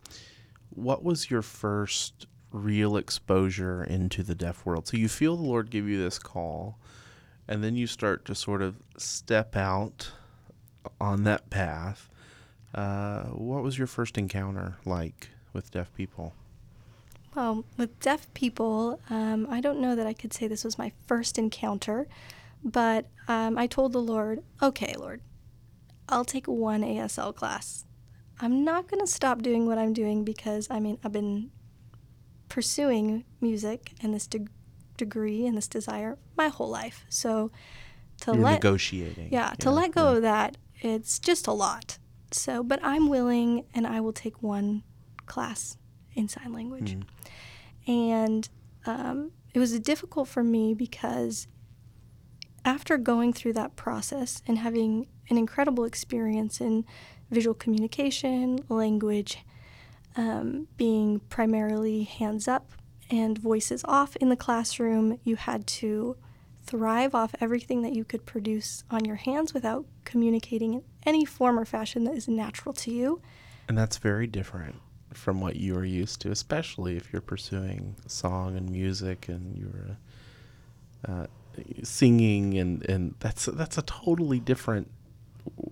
what 0.69 1.03
was 1.03 1.31
your 1.31 1.41
first 1.41 2.27
real 2.51 2.97
exposure 2.97 3.83
into 3.83 4.23
the 4.23 4.35
deaf 4.35 4.65
world? 4.65 4.87
So 4.87 4.97
you 4.97 5.07
feel 5.07 5.35
the 5.35 5.43
Lord 5.43 5.69
give 5.69 5.87
you 5.87 5.97
this 6.01 6.19
call, 6.19 6.79
and 7.47 7.63
then 7.63 7.75
you 7.75 7.87
start 7.87 8.25
to 8.25 8.35
sort 8.35 8.61
of 8.61 8.75
step 8.97 9.55
out 9.55 10.11
on 10.99 11.23
that 11.23 11.49
path. 11.49 12.09
Uh, 12.73 13.23
what 13.25 13.63
was 13.63 13.77
your 13.77 13.87
first 13.87 14.17
encounter 14.17 14.77
like 14.85 15.29
with 15.53 15.71
deaf 15.71 15.93
people? 15.93 16.33
Well, 17.35 17.63
with 17.77 17.99
deaf 17.99 18.31
people, 18.33 18.99
um, 19.09 19.47
I 19.49 19.61
don't 19.61 19.79
know 19.79 19.95
that 19.95 20.07
I 20.07 20.13
could 20.13 20.33
say 20.33 20.47
this 20.47 20.63
was 20.63 20.77
my 20.77 20.91
first 21.07 21.37
encounter, 21.37 22.07
but 22.63 23.07
um, 23.27 23.57
I 23.57 23.67
told 23.67 23.93
the 23.93 24.01
Lord, 24.01 24.43
okay, 24.61 24.95
Lord, 24.97 25.21
I'll 26.07 26.25
take 26.25 26.47
one 26.47 26.81
ASL 26.81 27.35
class. 27.35 27.85
I'm 28.39 28.63
not 28.63 28.87
going 28.89 29.01
to 29.01 29.11
stop 29.11 29.41
doing 29.41 29.65
what 29.65 29.77
I'm 29.77 29.93
doing 29.93 30.23
because, 30.23 30.67
I 30.69 30.79
mean, 30.79 30.97
I've 31.03 31.11
been 31.11 31.51
pursuing 32.47 33.25
music 33.41 33.91
and 34.01 34.13
this 34.13 34.27
de- 34.27 34.47
degree 34.97 35.45
and 35.45 35.57
this 35.57 35.67
desire 35.67 36.17
my 36.35 36.47
whole 36.47 36.69
life. 36.69 37.05
So 37.09 37.51
to 38.21 38.33
You're 38.33 38.43
let 38.43 38.53
negotiating. 38.53 39.29
Yeah, 39.31 39.53
to 39.59 39.69
yeah, 39.69 39.73
let 39.73 39.91
go 39.91 40.11
yeah. 40.11 40.17
of 40.17 40.21
that, 40.23 40.57
it's 40.81 41.19
just 41.19 41.47
a 41.47 41.51
lot. 41.51 41.97
So, 42.31 42.63
but 42.63 42.79
I'm 42.83 43.09
willing 43.09 43.65
and 43.73 43.85
I 43.87 44.01
will 44.01 44.13
take 44.13 44.41
one 44.41 44.83
class 45.25 45.77
in 46.13 46.27
sign 46.27 46.53
language. 46.53 46.95
Mm. 46.95 47.03
And 47.87 48.49
um, 48.85 49.31
it 49.53 49.59
was 49.59 49.77
difficult 49.79 50.27
for 50.27 50.43
me 50.43 50.73
because 50.73 51.47
after 52.69 52.99
going 52.99 53.33
through 53.33 53.53
that 53.53 53.75
process 53.75 54.43
and 54.45 54.59
having 54.59 55.07
an 55.31 55.39
incredible 55.39 55.85
experience 55.85 56.61
in 56.61 56.85
visual 57.31 57.55
communication, 57.55 58.59
language, 58.69 59.39
um, 60.15 60.67
being 60.77 61.19
primarily 61.29 62.03
hands 62.03 62.47
up 62.47 62.71
and 63.09 63.39
voices 63.39 63.83
off 63.85 64.15
in 64.17 64.29
the 64.29 64.35
classroom, 64.35 65.19
you 65.23 65.35
had 65.35 65.65
to 65.65 66.15
thrive 66.63 67.15
off 67.15 67.33
everything 67.41 67.81
that 67.81 67.93
you 67.93 68.03
could 68.03 68.23
produce 68.27 68.83
on 68.91 69.03
your 69.03 69.15
hands 69.15 69.51
without 69.51 69.83
communicating 70.05 70.75
in 70.75 70.83
any 71.07 71.25
form 71.25 71.57
or 71.57 71.65
fashion 71.65 72.03
that 72.03 72.13
is 72.13 72.27
natural 72.27 72.73
to 72.73 72.91
you. 72.91 73.19
And 73.67 73.75
that's 73.75 73.97
very 73.97 74.27
different 74.27 74.75
from 75.15 75.41
what 75.41 75.55
you 75.55 75.75
are 75.75 75.85
used 75.85 76.21
to, 76.21 76.29
especially 76.29 76.97
if 76.97 77.11
you're 77.11 77.23
pursuing 77.23 77.95
song 78.05 78.55
and 78.57 78.69
music 78.69 79.27
and 79.27 79.57
you're 79.57 79.97
uh, 81.07 81.25
singing, 81.83 82.57
and, 82.57 82.83
and 82.89 83.15
that's 83.19 83.45
that's 83.45 83.77
a 83.77 83.81
totally 83.83 84.39
different 84.39 84.91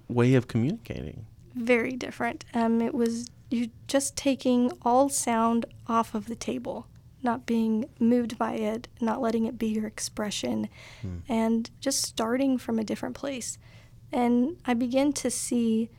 way 0.08 0.36
of 0.36 0.48
communicating. 0.48 1.26
Very 1.56 1.96
different. 1.96 2.46
Um, 2.54 2.82
it 2.82 2.94
was 2.94 3.30
you 3.50 3.70
just 3.88 4.16
taking 4.16 4.72
all 4.82 5.10
sound 5.10 5.66
off 5.88 6.14
of 6.14 6.28
the 6.28 6.36
table, 6.36 6.88
not 7.24 7.46
being 7.46 7.86
moved 8.00 8.38
by 8.38 8.54
it, 8.54 8.88
not 9.00 9.22
letting 9.22 9.46
it 9.46 9.58
be 9.58 9.68
your 9.68 9.88
expression, 9.88 10.70
hmm. 11.02 11.18
and 11.28 11.70
just 11.80 12.02
starting 12.02 12.58
from 12.58 12.80
a 12.80 12.84
different 12.84 13.16
place. 13.16 13.58
And 14.12 14.58
I 14.66 14.74
began 14.74 15.14
to 15.14 15.30
see 15.30 15.90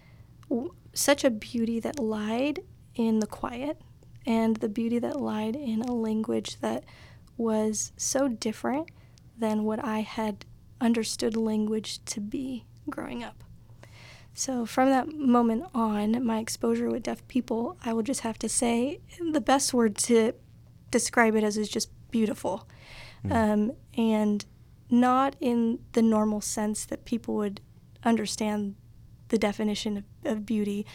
w- 0.48 0.74
such 0.94 1.24
a 1.24 1.30
beauty 1.30 1.80
that 1.80 1.98
lied 1.98 2.60
in 2.94 3.20
the 3.20 3.26
quiet 3.26 3.80
and 4.26 4.56
the 4.56 4.68
beauty 4.68 4.98
that 4.98 5.20
lied 5.20 5.56
in 5.56 5.82
a 5.82 5.92
language 5.92 6.60
that 6.60 6.84
was 7.36 7.92
so 7.96 8.28
different 8.28 8.90
than 9.38 9.64
what 9.64 9.84
I 9.84 10.00
had 10.00 10.44
understood 10.80 11.36
language 11.36 12.04
to 12.06 12.20
be 12.20 12.64
growing 12.88 13.22
up. 13.22 13.44
So, 14.34 14.66
from 14.66 14.88
that 14.90 15.08
moment 15.08 15.64
on, 15.74 16.24
my 16.24 16.38
exposure 16.38 16.88
with 16.90 17.02
deaf 17.02 17.26
people, 17.26 17.76
I 17.84 17.92
will 17.92 18.04
just 18.04 18.20
have 18.20 18.38
to 18.38 18.48
say 18.48 19.00
the 19.32 19.40
best 19.40 19.74
word 19.74 19.96
to 19.98 20.32
describe 20.90 21.34
it 21.34 21.42
as 21.42 21.56
is 21.56 21.68
just 21.68 21.90
beautiful. 22.10 22.68
Mm. 23.24 23.32
Um, 23.32 23.72
and 23.96 24.44
not 24.90 25.34
in 25.40 25.80
the 25.92 26.02
normal 26.02 26.40
sense 26.40 26.84
that 26.84 27.04
people 27.04 27.34
would 27.34 27.60
understand 28.04 28.76
the 29.28 29.38
definition 29.38 29.96
of, 29.96 30.04
of 30.24 30.46
beauty, 30.46 30.86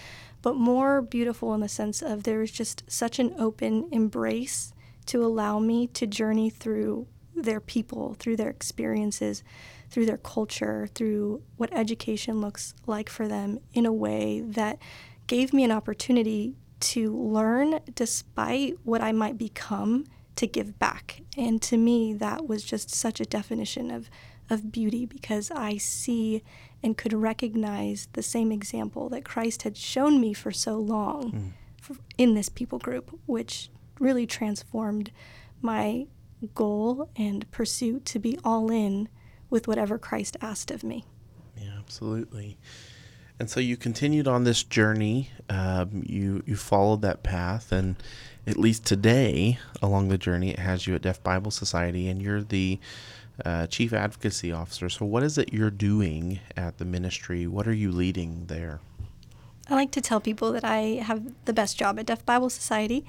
but 0.42 0.56
more 0.56 1.02
beautiful 1.02 1.54
in 1.54 1.60
the 1.60 1.70
sense 1.70 2.02
of 2.02 2.24
there 2.24 2.42
is 2.42 2.52
just 2.52 2.84
such 2.88 3.20
an 3.20 3.36
open 3.38 3.88
embrace 3.92 4.74
to 5.06 5.24
allow 5.24 5.60
me 5.60 5.88
to 5.88 6.08
journey 6.08 6.50
through 6.50 7.08
their 7.36 7.60
people, 7.60 8.16
through 8.20 8.36
their 8.36 8.50
experiences, 8.50 9.44
through 9.90 10.06
their 10.06 10.18
culture, 10.18 10.88
through 10.94 11.42
what 11.58 11.74
education 11.74 12.42
looks 12.42 12.74
like 12.88 13.10
for 13.10 13.28
them 13.28 13.60
in 13.74 13.86
a 13.86 13.94
way 13.94 14.42
that 14.42 14.80
gave 15.28 15.54
me 15.54 15.64
an 15.64 15.72
opportunity 15.72 16.56
to 16.80 17.16
learn 17.16 17.80
despite 17.96 18.76
what 18.84 19.02
I 19.02 19.12
might 19.12 19.38
become 19.38 20.06
to 20.36 20.48
give 20.48 20.80
back. 20.80 21.22
And 21.38 21.62
to 21.64 21.78
me, 21.78 22.14
that 22.14 22.48
was 22.48 22.64
just 22.64 22.90
such 22.90 23.20
a 23.20 23.26
definition 23.26 23.92
of, 23.92 24.10
of 24.50 24.72
beauty 24.72 25.06
because 25.06 25.52
I 25.52 25.78
see 25.78 26.44
and 26.82 26.98
could 26.98 27.14
recognize 27.14 28.10
the 28.14 28.24
same 28.24 28.52
example 28.52 29.10
that 29.10 29.24
Christ 29.24 29.62
had 29.62 29.78
shown 29.78 30.20
me 30.20 30.34
for 30.34 30.52
so 30.52 30.78
long 30.78 31.32
mm. 31.32 31.52
for, 31.82 31.96
in 32.18 32.34
this 32.34 32.50
people 32.50 32.80
group, 32.80 33.18
which 33.26 33.70
really 34.00 34.26
transformed 34.26 35.12
my 35.62 36.08
goal 36.48 37.10
and 37.16 37.50
pursuit 37.52 38.06
to 38.06 38.20
be 38.20 38.38
all 38.44 38.72
in 38.72 39.10
with 39.50 39.68
whatever 39.68 39.98
Christ 39.98 40.38
asked 40.42 40.72
of 40.72 40.84
me. 40.84 41.06
Yeah, 41.58 41.78
absolutely. 41.78 42.58
And 43.40 43.50
so 43.50 43.60
you 43.60 43.78
continued 43.78 44.28
on 44.28 44.44
this 44.44 44.64
journey. 44.64 45.32
Um, 45.50 46.04
you 46.06 46.44
you 46.46 46.56
followed 46.56 47.02
that 47.02 47.24
path, 47.24 47.72
and 47.72 47.96
at 48.46 48.58
least 48.58 48.86
today, 48.86 49.60
along 49.82 50.10
the 50.10 50.18
journey, 50.18 50.52
it 50.52 50.60
has 50.60 50.88
you 50.88 50.96
at 50.96 51.02
Deaf 51.02 51.22
Bible 51.24 51.52
Society, 51.52 52.08
and 52.08 52.22
you're 52.22 52.44
the 52.44 52.80
uh, 53.44 53.68
chief 53.68 53.94
advocacy 53.94 54.52
officer. 54.52 54.90
So, 54.90 55.06
what 55.06 55.24
is 55.24 55.38
it 55.38 55.54
you're 55.54 55.72
doing 55.72 56.40
at 56.56 56.78
the 56.78 56.86
ministry? 56.86 57.48
What 57.48 57.68
are 57.68 57.74
you 57.74 57.92
leading 57.92 58.46
there? 58.48 58.80
I 59.70 59.76
like 59.76 59.92
to 59.92 60.02
tell 60.02 60.20
people 60.20 60.52
that 60.52 60.64
I 60.64 61.02
have 61.04 61.32
the 61.46 61.54
best 61.54 61.78
job 61.78 61.98
at 61.98 62.06
Deaf 62.06 62.26
Bible 62.26 62.50
Society 62.50 63.06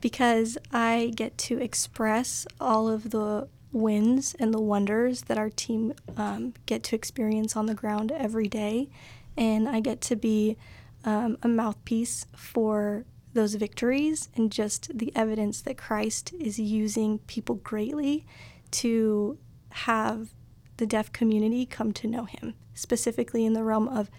because 0.00 0.58
I 0.72 1.12
get 1.14 1.36
to 1.38 1.58
express 1.58 2.46
all 2.60 2.88
of 2.88 3.10
the 3.10 3.48
wins 3.72 4.34
and 4.38 4.52
the 4.52 4.60
wonders 4.60 5.22
that 5.22 5.38
our 5.38 5.50
team 5.50 5.92
um, 6.16 6.54
get 6.66 6.82
to 6.84 6.96
experience 6.96 7.56
on 7.56 7.66
the 7.66 7.74
ground 7.74 8.12
every 8.12 8.48
day. 8.48 8.88
And 9.36 9.68
I 9.68 9.80
get 9.80 10.00
to 10.02 10.16
be 10.16 10.56
um, 11.04 11.38
a 11.42 11.48
mouthpiece 11.48 12.26
for 12.34 13.04
those 13.34 13.54
victories 13.54 14.28
and 14.34 14.50
just 14.50 14.96
the 14.98 15.12
evidence 15.14 15.60
that 15.62 15.76
Christ 15.76 16.32
is 16.40 16.58
using 16.58 17.18
people 17.20 17.56
greatly 17.56 18.26
to 18.70 19.38
have 19.70 20.34
the 20.78 20.86
deaf 20.86 21.12
community 21.12 21.66
come 21.66 21.92
to 21.92 22.06
know 22.06 22.24
him, 22.24 22.54
specifically 22.74 23.44
in 23.44 23.52
the 23.52 23.64
realm 23.64 23.88
of 23.88 24.10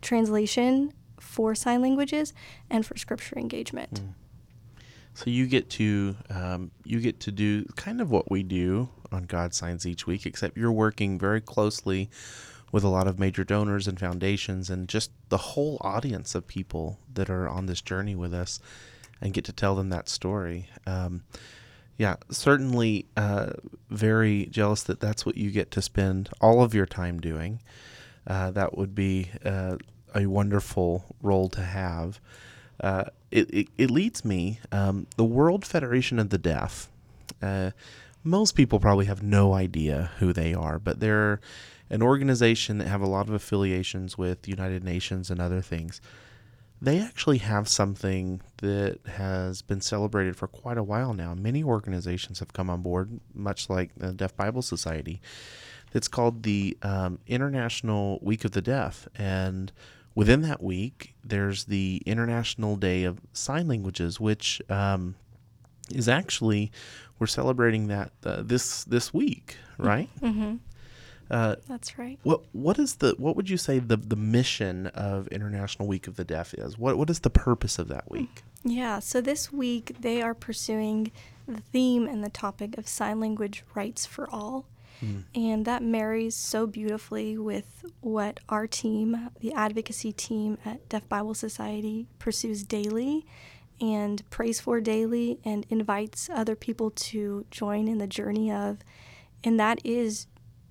translation 0.00 0.92
for 1.18 1.54
sign 1.54 1.80
languages 1.80 2.34
and 2.68 2.84
for 2.84 2.96
scripture 2.96 3.38
engagement. 3.38 4.02
Mm. 4.02 4.14
So 5.14 5.30
you 5.30 5.46
get 5.46 5.68
to 5.70 6.16
um, 6.30 6.70
you 6.84 7.00
get 7.00 7.20
to 7.20 7.32
do 7.32 7.64
kind 7.76 8.00
of 8.00 8.10
what 8.10 8.30
we 8.30 8.42
do 8.42 8.88
on 9.10 9.24
God 9.24 9.54
Signs 9.54 9.86
each 9.86 10.06
week, 10.06 10.24
except 10.26 10.56
you're 10.56 10.72
working 10.72 11.18
very 11.18 11.40
closely 11.40 12.08
with 12.72 12.82
a 12.82 12.88
lot 12.88 13.06
of 13.06 13.18
major 13.18 13.44
donors 13.44 13.86
and 13.86 14.00
foundations 14.00 14.70
and 14.70 14.88
just 14.88 15.10
the 15.28 15.36
whole 15.36 15.76
audience 15.82 16.34
of 16.34 16.46
people 16.46 16.98
that 17.12 17.28
are 17.28 17.46
on 17.46 17.66
this 17.66 17.82
journey 17.82 18.14
with 18.14 18.32
us, 18.32 18.58
and 19.20 19.34
get 19.34 19.44
to 19.44 19.52
tell 19.52 19.74
them 19.74 19.90
that 19.90 20.08
story. 20.08 20.68
Um, 20.86 21.22
yeah, 21.98 22.16
certainly 22.30 23.06
uh, 23.16 23.50
very 23.90 24.46
jealous 24.46 24.82
that 24.84 25.00
that's 25.00 25.26
what 25.26 25.36
you 25.36 25.50
get 25.50 25.70
to 25.72 25.82
spend 25.82 26.30
all 26.40 26.62
of 26.62 26.74
your 26.74 26.86
time 26.86 27.20
doing. 27.20 27.60
Uh, 28.26 28.50
that 28.52 28.78
would 28.78 28.94
be 28.94 29.30
uh, 29.44 29.76
a 30.14 30.26
wonderful 30.26 31.14
role 31.20 31.48
to 31.50 31.60
have. 31.60 32.18
It, 33.32 33.50
it, 33.52 33.68
it, 33.78 33.90
leads 33.90 34.24
me, 34.24 34.60
um, 34.70 35.06
the 35.16 35.24
World 35.24 35.64
Federation 35.64 36.18
of 36.18 36.28
the 36.28 36.38
Deaf, 36.38 36.90
uh, 37.40 37.70
most 38.22 38.54
people 38.54 38.78
probably 38.78 39.06
have 39.06 39.22
no 39.22 39.54
idea 39.54 40.10
who 40.18 40.32
they 40.32 40.54
are, 40.54 40.78
but 40.78 41.00
they're 41.00 41.40
an 41.90 42.02
organization 42.02 42.78
that 42.78 42.88
have 42.88 43.00
a 43.00 43.06
lot 43.06 43.28
of 43.28 43.34
affiliations 43.34 44.16
with 44.16 44.46
United 44.46 44.84
Nations 44.84 45.30
and 45.30 45.40
other 45.40 45.60
things. 45.60 46.00
They 46.80 46.98
actually 46.98 47.38
have 47.38 47.68
something 47.68 48.40
that 48.58 48.98
has 49.06 49.62
been 49.62 49.80
celebrated 49.80 50.36
for 50.36 50.48
quite 50.48 50.78
a 50.78 50.82
while 50.82 51.14
now. 51.14 51.34
Many 51.34 51.62
organizations 51.62 52.40
have 52.40 52.52
come 52.52 52.68
on 52.68 52.82
board, 52.82 53.20
much 53.34 53.70
like 53.70 53.90
the 53.96 54.12
Deaf 54.12 54.36
Bible 54.36 54.62
Society. 54.62 55.20
It's 55.94 56.08
called 56.08 56.42
the 56.42 56.76
um, 56.82 57.18
International 57.26 58.18
Week 58.22 58.44
of 58.44 58.52
the 58.52 58.62
Deaf, 58.62 59.06
and 59.14 59.70
within 60.14 60.42
that 60.42 60.62
week, 60.62 61.14
there's 61.24 61.64
the 61.64 62.02
International 62.06 62.76
Day 62.76 63.04
of 63.04 63.20
Sign 63.32 63.68
Languages, 63.68 64.20
which 64.20 64.60
um, 64.68 65.14
is 65.90 66.08
actually 66.08 66.70
we're 67.18 67.26
celebrating 67.26 67.88
that 67.88 68.12
uh, 68.24 68.42
this 68.42 68.84
this 68.84 69.14
week, 69.14 69.56
right? 69.78 70.08
Mm-hmm. 70.20 70.56
Uh, 71.30 71.56
That's 71.66 71.98
right. 71.98 72.18
what 72.24 72.42
what 72.52 72.78
is 72.78 72.96
the 72.96 73.14
what 73.16 73.36
would 73.36 73.48
you 73.48 73.56
say 73.56 73.78
the 73.78 73.96
the 73.96 74.16
mission 74.16 74.88
of 74.88 75.28
International 75.28 75.88
Week 75.88 76.06
of 76.06 76.16
the 76.16 76.24
Deaf 76.24 76.52
is? 76.54 76.76
What 76.76 76.98
what 76.98 77.08
is 77.08 77.20
the 77.20 77.30
purpose 77.30 77.78
of 77.78 77.88
that 77.88 78.10
week? 78.10 78.42
Yeah, 78.64 78.98
so 78.98 79.20
this 79.20 79.52
week 79.52 79.96
they 80.00 80.20
are 80.20 80.34
pursuing 80.34 81.10
the 81.48 81.60
theme 81.60 82.06
and 82.06 82.22
the 82.22 82.30
topic 82.30 82.76
of 82.78 82.86
sign 82.86 83.18
language 83.20 83.64
rights 83.74 84.06
for 84.06 84.28
all. 84.30 84.66
Mm. 85.02 85.24
And 85.34 85.64
that 85.64 85.82
marries 85.82 86.34
so 86.36 86.66
beautifully 86.66 87.36
with 87.36 87.84
what 88.00 88.40
our 88.48 88.66
team, 88.66 89.30
the 89.40 89.52
advocacy 89.52 90.12
team 90.12 90.58
at 90.64 90.88
Deaf 90.88 91.08
Bible 91.08 91.34
Society, 91.34 92.06
pursues 92.18 92.62
daily 92.62 93.26
and 93.80 94.28
prays 94.30 94.60
for 94.60 94.80
daily 94.80 95.40
and 95.44 95.66
invites 95.68 96.30
other 96.32 96.54
people 96.54 96.90
to 96.90 97.44
join 97.50 97.88
in 97.88 97.98
the 97.98 98.06
journey 98.06 98.50
of. 98.52 98.78
And 99.42 99.58
that 99.58 99.80
is 99.84 100.28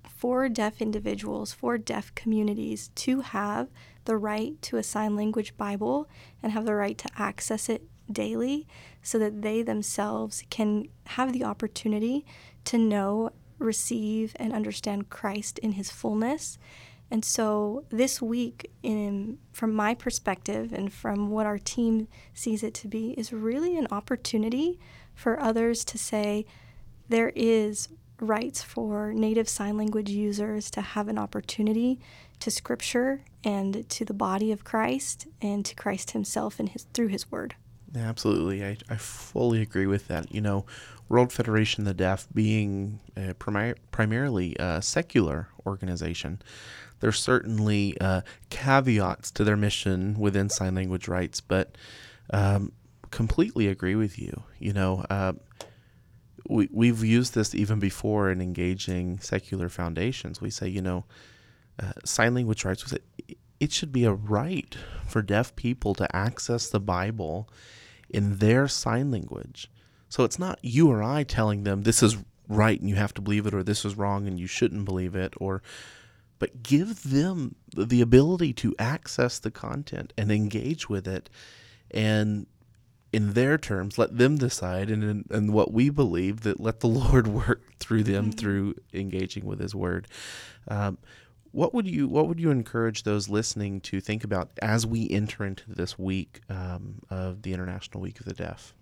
for 0.08 0.48
deaf 0.48 0.80
individuals, 0.80 1.52
for 1.52 1.76
deaf 1.76 2.14
communities 2.14 2.90
to 2.94 3.20
have 3.20 3.68
the 4.04 4.16
right 4.16 4.60
to 4.62 4.76
a 4.78 4.82
sign 4.82 5.14
language 5.14 5.56
Bible 5.56 6.08
and 6.42 6.52
have 6.52 6.64
the 6.64 6.74
right 6.74 6.96
to 6.98 7.08
access 7.16 7.68
it 7.68 7.82
daily 8.10 8.66
so 9.02 9.18
that 9.18 9.42
they 9.42 9.62
themselves 9.62 10.44
can 10.48 10.86
have 11.06 11.32
the 11.32 11.44
opportunity 11.44 12.24
to 12.64 12.78
know, 12.78 13.30
receive, 13.62 14.34
and 14.36 14.52
understand 14.52 15.10
Christ 15.10 15.58
in 15.58 15.72
his 15.72 15.90
fullness. 15.90 16.58
And 17.10 17.24
so 17.24 17.84
this 17.90 18.22
week, 18.22 18.70
in, 18.82 19.38
from 19.52 19.74
my 19.74 19.94
perspective 19.94 20.72
and 20.72 20.92
from 20.92 21.30
what 21.30 21.44
our 21.44 21.58
team 21.58 22.08
sees 22.32 22.62
it 22.62 22.72
to 22.74 22.88
be, 22.88 23.10
is 23.12 23.32
really 23.32 23.76
an 23.76 23.86
opportunity 23.90 24.80
for 25.14 25.38
others 25.38 25.84
to 25.84 25.98
say 25.98 26.46
there 27.08 27.32
is 27.36 27.88
rights 28.18 28.62
for 28.62 29.12
native 29.12 29.48
sign 29.48 29.76
language 29.76 30.08
users 30.08 30.70
to 30.70 30.80
have 30.80 31.08
an 31.08 31.18
opportunity 31.18 32.00
to 32.38 32.50
scripture 32.50 33.22
and 33.44 33.88
to 33.90 34.04
the 34.04 34.14
body 34.14 34.52
of 34.52 34.64
Christ 34.64 35.26
and 35.42 35.64
to 35.66 35.74
Christ 35.74 36.12
himself 36.12 36.58
and 36.58 36.68
his 36.68 36.86
through 36.94 37.08
his 37.08 37.30
word. 37.30 37.56
Absolutely, 37.94 38.64
I, 38.64 38.78
I 38.88 38.96
fully 38.96 39.60
agree 39.60 39.86
with 39.86 40.08
that. 40.08 40.32
You 40.34 40.40
know, 40.40 40.64
World 41.12 41.30
Federation 41.30 41.82
of 41.82 41.88
the 41.88 41.94
Deaf 41.94 42.26
being 42.32 43.00
primi- 43.38 43.74
primarily 43.90 44.56
a 44.58 44.80
secular 44.80 45.48
organization, 45.66 46.40
there's 47.00 47.20
certainly 47.20 47.94
uh, 48.00 48.22
caveats 48.48 49.30
to 49.32 49.44
their 49.44 49.56
mission 49.56 50.18
within 50.18 50.48
sign 50.48 50.74
language 50.74 51.08
rights, 51.08 51.42
but 51.42 51.76
um, 52.32 52.72
completely 53.10 53.68
agree 53.68 53.94
with 53.94 54.18
you. 54.18 54.44
You 54.58 54.72
know, 54.72 55.04
uh, 55.10 55.34
we, 56.48 56.70
we've 56.72 57.04
used 57.04 57.34
this 57.34 57.54
even 57.54 57.78
before 57.78 58.30
in 58.30 58.40
engaging 58.40 59.20
secular 59.20 59.68
foundations. 59.68 60.40
We 60.40 60.48
say, 60.48 60.68
you 60.68 60.80
know, 60.80 61.04
uh, 61.78 61.92
sign 62.06 62.32
language 62.32 62.64
rights, 62.64 62.94
it 63.60 63.70
should 63.70 63.92
be 63.92 64.06
a 64.06 64.14
right 64.14 64.74
for 65.06 65.20
deaf 65.20 65.54
people 65.56 65.94
to 65.96 66.16
access 66.16 66.70
the 66.70 66.80
Bible 66.80 67.50
in 68.08 68.38
their 68.38 68.66
sign 68.66 69.10
language. 69.10 69.68
So 70.12 70.24
it's 70.24 70.38
not 70.38 70.58
you 70.60 70.90
or 70.90 71.02
I 71.02 71.22
telling 71.22 71.62
them 71.62 71.84
this 71.84 72.02
is 72.02 72.18
right 72.46 72.78
and 72.78 72.86
you 72.86 72.96
have 72.96 73.14
to 73.14 73.22
believe 73.22 73.46
it 73.46 73.54
or 73.54 73.62
this 73.62 73.82
is 73.82 73.96
wrong 73.96 74.26
and 74.26 74.38
you 74.38 74.46
shouldn't 74.46 74.84
believe 74.84 75.14
it 75.14 75.32
or 75.38 75.62
but 76.38 76.62
give 76.62 77.02
them 77.02 77.54
the 77.74 78.02
ability 78.02 78.52
to 78.52 78.74
access 78.78 79.38
the 79.38 79.50
content 79.50 80.12
and 80.18 80.30
engage 80.30 80.86
with 80.86 81.08
it. 81.08 81.30
And 81.90 82.46
in 83.10 83.32
their 83.32 83.56
terms 83.56 83.96
let 83.96 84.18
them 84.18 84.36
decide 84.36 84.90
and 84.90 85.02
in, 85.02 85.24
and 85.30 85.54
what 85.54 85.72
we 85.72 85.88
believe 85.88 86.42
that 86.42 86.60
let 86.60 86.80
the 86.80 86.88
lord 87.02 87.26
work 87.26 87.62
through 87.78 88.02
them 88.02 88.32
Mhm. 88.32 88.36
through 88.36 88.74
engaging 88.92 89.46
with 89.46 89.60
his 89.60 89.74
word. 89.74 90.08
Um, 90.68 90.98
what 91.52 91.72
would 91.72 91.86
you 91.86 92.06
what 92.06 92.28
would 92.28 92.38
you 92.38 92.50
encourage 92.50 93.04
those 93.04 93.30
listening 93.30 93.80
to 93.80 93.98
think 93.98 94.24
about 94.24 94.50
as 94.60 94.86
we 94.86 95.08
enter 95.08 95.42
into 95.46 95.72
this 95.72 95.98
week 95.98 96.42
um, 96.50 97.00
of 97.08 97.40
the 97.40 97.54
international 97.54 98.02
week 98.02 98.20
of 98.20 98.26
the 98.26 98.34
deaf 98.34 98.74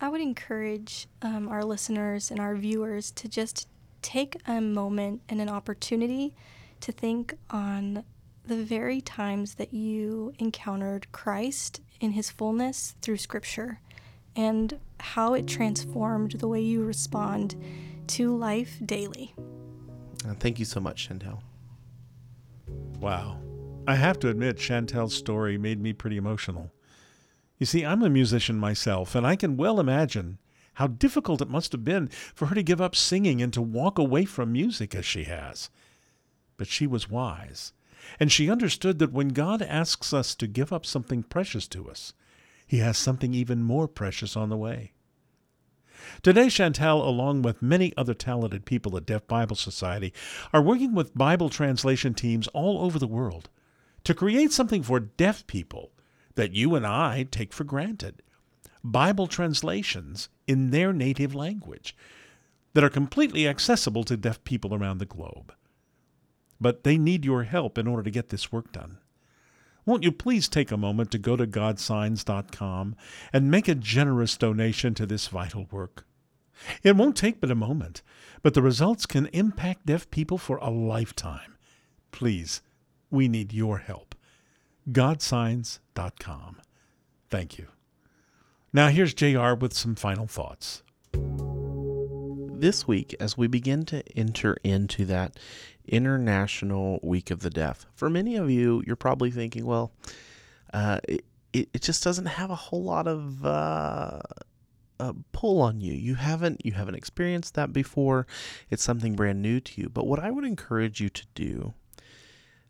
I 0.00 0.08
would 0.08 0.20
encourage 0.20 1.08
um, 1.22 1.48
our 1.48 1.64
listeners 1.64 2.30
and 2.30 2.38
our 2.38 2.54
viewers 2.54 3.10
to 3.12 3.28
just 3.28 3.68
take 4.02 4.36
a 4.46 4.60
moment 4.60 5.22
and 5.28 5.40
an 5.40 5.48
opportunity 5.48 6.34
to 6.80 6.92
think 6.92 7.34
on 7.50 8.04
the 8.44 8.62
very 8.62 9.00
times 9.00 9.54
that 9.54 9.72
you 9.72 10.32
encountered 10.38 11.10
Christ 11.12 11.80
in 12.00 12.12
his 12.12 12.30
fullness 12.30 12.94
through 13.00 13.16
Scripture 13.16 13.80
and 14.36 14.78
how 15.00 15.34
it 15.34 15.46
transformed 15.46 16.32
the 16.32 16.46
way 16.46 16.60
you 16.60 16.84
respond 16.84 17.56
to 18.08 18.36
life 18.36 18.78
daily. 18.84 19.34
uh, 20.28 20.34
thank 20.34 20.58
you 20.58 20.64
so 20.64 20.78
much 20.78 21.08
chantel 21.08 21.40
Wow. 23.00 23.40
I 23.86 23.94
have 23.94 24.18
to 24.20 24.28
admit, 24.28 24.56
Chantel's 24.56 25.14
story 25.14 25.58
made 25.58 25.80
me 25.80 25.92
pretty 25.92 26.16
emotional. 26.16 26.72
You 27.58 27.66
see, 27.66 27.84
I'm 27.84 28.02
a 28.02 28.10
musician 28.10 28.58
myself, 28.58 29.14
and 29.14 29.26
I 29.26 29.36
can 29.36 29.56
well 29.56 29.80
imagine 29.80 30.38
how 30.74 30.88
difficult 30.88 31.40
it 31.40 31.48
must 31.48 31.72
have 31.72 31.84
been 31.84 32.08
for 32.34 32.46
her 32.46 32.54
to 32.54 32.62
give 32.62 32.82
up 32.82 32.94
singing 32.94 33.40
and 33.40 33.52
to 33.54 33.62
walk 33.62 33.98
away 33.98 34.26
from 34.26 34.52
music 34.52 34.94
as 34.94 35.06
she 35.06 35.24
has. 35.24 35.70
But 36.58 36.66
she 36.66 36.86
was 36.86 37.08
wise, 37.08 37.72
and 38.20 38.30
she 38.30 38.50
understood 38.50 38.98
that 38.98 39.12
when 39.12 39.28
God 39.28 39.62
asks 39.62 40.12
us 40.12 40.34
to 40.34 40.46
give 40.46 40.70
up 40.70 40.84
something 40.84 41.22
precious 41.22 41.66
to 41.68 41.88
us, 41.88 42.12
He 42.66 42.78
has 42.78 42.98
something 42.98 43.32
even 43.32 43.62
more 43.62 43.88
precious 43.88 44.36
on 44.36 44.50
the 44.50 44.56
way. 44.56 44.92
Today, 46.22 46.46
Chantel, 46.48 47.04
along 47.06 47.40
with 47.40 47.62
many 47.62 47.94
other 47.96 48.14
talented 48.14 48.66
people 48.66 48.98
at 48.98 49.06
Deaf 49.06 49.26
Bible 49.26 49.56
Society, 49.56 50.12
are 50.52 50.60
working 50.62 50.94
with 50.94 51.16
Bible 51.16 51.48
translation 51.48 52.12
teams 52.12 52.48
all 52.48 52.84
over 52.84 52.98
the 52.98 53.06
world 53.06 53.48
to 54.04 54.14
create 54.14 54.52
something 54.52 54.82
for 54.82 55.00
deaf 55.00 55.46
people 55.46 55.90
that 56.36 56.52
you 56.52 56.74
and 56.74 56.86
I 56.86 57.24
take 57.24 57.52
for 57.52 57.64
granted 57.64 58.22
Bible 58.84 59.26
translations 59.26 60.28
in 60.46 60.70
their 60.70 60.92
native 60.92 61.34
language 61.34 61.96
that 62.74 62.84
are 62.84 62.90
completely 62.90 63.48
accessible 63.48 64.04
to 64.04 64.16
deaf 64.16 64.42
people 64.44 64.74
around 64.74 64.98
the 64.98 65.06
globe. 65.06 65.52
But 66.60 66.84
they 66.84 66.96
need 66.96 67.24
your 67.24 67.42
help 67.42 67.78
in 67.78 67.86
order 67.86 68.02
to 68.02 68.10
get 68.10 68.28
this 68.28 68.52
work 68.52 68.72
done. 68.72 68.98
Won't 69.84 70.02
you 70.02 70.12
please 70.12 70.48
take 70.48 70.70
a 70.70 70.76
moment 70.76 71.10
to 71.12 71.18
go 71.18 71.36
to 71.36 71.46
godsigns.com 71.46 72.96
and 73.32 73.50
make 73.50 73.68
a 73.68 73.74
generous 73.74 74.36
donation 74.36 74.94
to 74.94 75.06
this 75.06 75.28
vital 75.28 75.66
work? 75.70 76.06
It 76.82 76.96
won't 76.96 77.16
take 77.16 77.40
but 77.40 77.50
a 77.50 77.54
moment, 77.54 78.02
but 78.42 78.54
the 78.54 78.62
results 78.62 79.06
can 79.06 79.26
impact 79.26 79.86
deaf 79.86 80.10
people 80.10 80.38
for 80.38 80.56
a 80.56 80.70
lifetime. 80.70 81.56
Please, 82.10 82.62
we 83.10 83.28
need 83.28 83.52
your 83.52 83.78
help. 83.78 84.15
Godsigns.com. 84.90 86.56
Thank 87.28 87.58
you. 87.58 87.66
Now 88.72 88.88
here's 88.88 89.14
JR 89.14 89.54
with 89.54 89.72
some 89.72 89.94
final 89.94 90.26
thoughts. 90.26 90.82
this 92.58 92.86
week 92.88 93.14
as 93.20 93.36
we 93.36 93.46
begin 93.46 93.84
to 93.84 94.02
enter 94.16 94.56
into 94.64 95.04
that 95.04 95.38
international 95.86 96.98
week 97.02 97.30
of 97.30 97.40
the 97.40 97.50
deaf 97.50 97.86
for 97.94 98.08
many 98.10 98.36
of 98.36 98.50
you 98.50 98.82
you're 98.86 98.96
probably 98.96 99.30
thinking 99.30 99.64
well 99.64 99.92
uh, 100.72 100.98
it, 101.08 101.24
it 101.52 101.80
just 101.82 102.02
doesn't 102.02 102.26
have 102.26 102.50
a 102.50 102.54
whole 102.54 102.82
lot 102.82 103.06
of 103.06 103.44
uh, 103.46 104.20
uh, 104.98 105.12
pull 105.32 105.60
on 105.60 105.80
you 105.80 105.92
you 105.92 106.14
haven't 106.16 106.64
you 106.64 106.72
haven't 106.72 106.94
experienced 106.96 107.54
that 107.54 107.72
before 107.72 108.26
it's 108.70 108.82
something 108.82 109.14
brand 109.14 109.40
new 109.40 109.60
to 109.60 109.80
you 109.80 109.88
but 109.88 110.06
what 110.06 110.18
i 110.18 110.30
would 110.30 110.44
encourage 110.44 111.00
you 111.00 111.08
to 111.08 111.24
do 111.34 111.74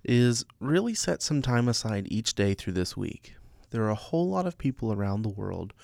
is 0.06 0.44
really 0.60 0.94
set 0.94 1.20
some 1.20 1.42
time 1.42 1.68
aside 1.68 2.06
each 2.10 2.34
day 2.34 2.54
through 2.54 2.72
this 2.72 2.96
week 2.96 3.34
there 3.70 3.82
are 3.82 3.90
a 3.90 3.94
whole 3.94 4.28
lot 4.28 4.46
of 4.46 4.58
people 4.58 4.92
around 4.92 5.22
the 5.22 5.28
world 5.28 5.74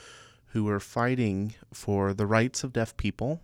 who 0.47 0.69
are 0.69 0.81
fighting 0.81 1.55
for 1.73 2.15
the 2.15 2.27
rights 2.27 2.63
of 2.63 2.73
deaf 2.73 2.97
people 2.97 3.41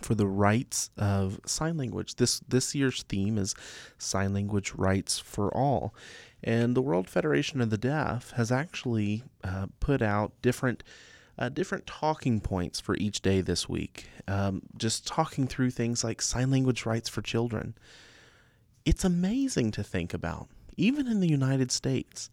for 0.00 0.14
the 0.14 0.26
rights 0.26 0.90
of 0.96 1.40
sign 1.46 1.76
language. 1.76 2.16
This 2.16 2.40
this 2.40 2.74
year's 2.74 3.02
theme 3.04 3.38
is 3.38 3.54
sign 3.98 4.34
language 4.34 4.72
rights 4.74 5.18
for 5.18 5.54
all, 5.56 5.94
and 6.42 6.76
the 6.76 6.82
World 6.82 7.08
Federation 7.08 7.60
of 7.60 7.70
the 7.70 7.78
Deaf 7.78 8.32
has 8.32 8.50
actually 8.50 9.22
uh, 9.44 9.66
put 9.80 10.02
out 10.02 10.32
different 10.42 10.82
uh, 11.38 11.48
different 11.48 11.86
talking 11.86 12.40
points 12.40 12.80
for 12.80 12.96
each 12.96 13.20
day 13.20 13.40
this 13.40 13.68
week. 13.68 14.08
Um, 14.26 14.62
just 14.76 15.06
talking 15.06 15.46
through 15.46 15.70
things 15.70 16.02
like 16.02 16.20
sign 16.20 16.50
language 16.50 16.84
rights 16.84 17.08
for 17.08 17.22
children. 17.22 17.74
It's 18.86 19.04
amazing 19.04 19.72
to 19.72 19.82
think 19.82 20.14
about, 20.14 20.46
even 20.76 21.08
in 21.08 21.18
the 21.18 21.28
United 21.28 21.72
States, 21.72 22.30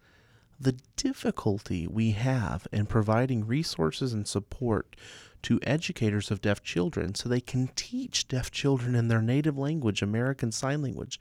the 0.59 0.77
difficulty 0.95 1.87
we 1.87 2.11
have 2.11 2.67
in 2.71 2.85
providing 2.85 3.47
resources 3.47 4.13
and 4.13 4.27
support 4.27 4.95
to 5.41 5.59
educators 5.63 6.29
of 6.29 6.41
deaf 6.41 6.61
children 6.61 7.15
so 7.15 7.27
they 7.27 7.41
can 7.41 7.69
teach 7.75 8.27
deaf 8.27 8.51
children 8.51 8.93
in 8.93 9.07
their 9.07 9.21
native 9.23 9.57
language, 9.57 10.03
American 10.03 10.51
Sign 10.51 10.83
Language. 10.83 11.19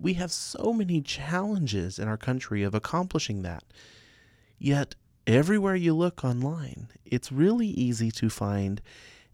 We 0.00 0.14
have 0.14 0.32
so 0.32 0.72
many 0.72 1.02
challenges 1.02 1.98
in 1.98 2.08
our 2.08 2.16
country 2.16 2.62
of 2.62 2.74
accomplishing 2.74 3.42
that. 3.42 3.62
Yet, 4.58 4.94
everywhere 5.26 5.76
you 5.76 5.92
look 5.92 6.24
online, 6.24 6.88
it's 7.04 7.30
really 7.30 7.68
easy 7.68 8.10
to 8.12 8.30
find 8.30 8.80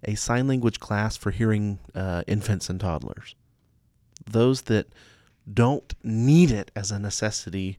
a 0.03 0.17
sign 0.17 0.49
language 0.49 0.81
class 0.81 1.17
for 1.17 1.31
hearing 1.31 1.79
uh, 1.95 2.25
infants 2.27 2.69
and 2.69 2.81
toddlers. 2.81 3.37
Those 4.25 4.63
that 4.63 4.87
don't 5.53 5.95
need 6.03 6.51
it 6.51 6.71
as 6.77 6.91
a 6.91 6.99
necessity 6.99 7.79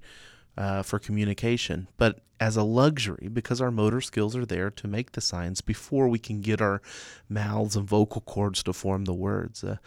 uh, 0.58 0.84
for 0.84 1.00
communication, 1.00 1.88
but 1.98 2.22
as 2.40 2.58
a 2.58 2.64
luxury 2.64 3.30
because 3.32 3.62
our 3.62 3.72
motor 3.72 4.02
skills 4.02 4.36
are 4.36 4.46
there 4.46 4.72
to 4.72 4.88
make 4.88 5.12
the 5.12 5.22
signs 5.22 5.62
before 5.62 6.08
we 6.08 6.20
can 6.20 6.42
get 6.42 6.60
our 6.60 6.82
mouths 7.30 7.76
and 7.76 7.88
vocal 7.88 8.22
cords 8.22 8.64
to 8.64 8.74
form 8.74 9.06
the 9.06 9.14
words. 9.14 9.64
Uh, 9.64 9.78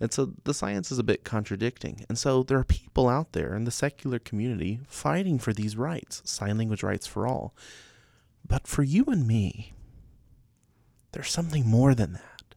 and 0.00 0.12
so 0.12 0.32
the 0.44 0.54
science 0.54 0.90
is 0.90 0.98
a 0.98 1.04
bit 1.04 1.24
contradicting. 1.24 2.04
And 2.08 2.18
so 2.18 2.42
there 2.42 2.58
are 2.58 2.64
people 2.64 3.08
out 3.08 3.32
there 3.32 3.54
in 3.54 3.64
the 3.64 3.70
secular 3.70 4.18
community 4.18 4.80
fighting 4.88 5.38
for 5.38 5.52
these 5.52 5.76
rights, 5.76 6.22
sign 6.24 6.58
language 6.58 6.82
rights 6.82 7.06
for 7.06 7.26
all. 7.26 7.54
But 8.46 8.66
for 8.66 8.82
you 8.82 9.04
and 9.04 9.26
me, 9.26 9.74
there's 11.12 11.30
something 11.30 11.68
more 11.68 11.94
than 11.94 12.14
that. 12.14 12.54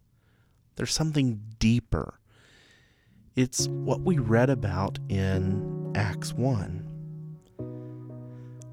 There's 0.77 0.93
something 0.93 1.41
deeper. 1.59 2.19
It's 3.35 3.67
what 3.67 4.01
we 4.01 4.17
read 4.17 4.49
about 4.49 4.99
in 5.09 5.91
Acts 5.95 6.33
1 6.33 6.83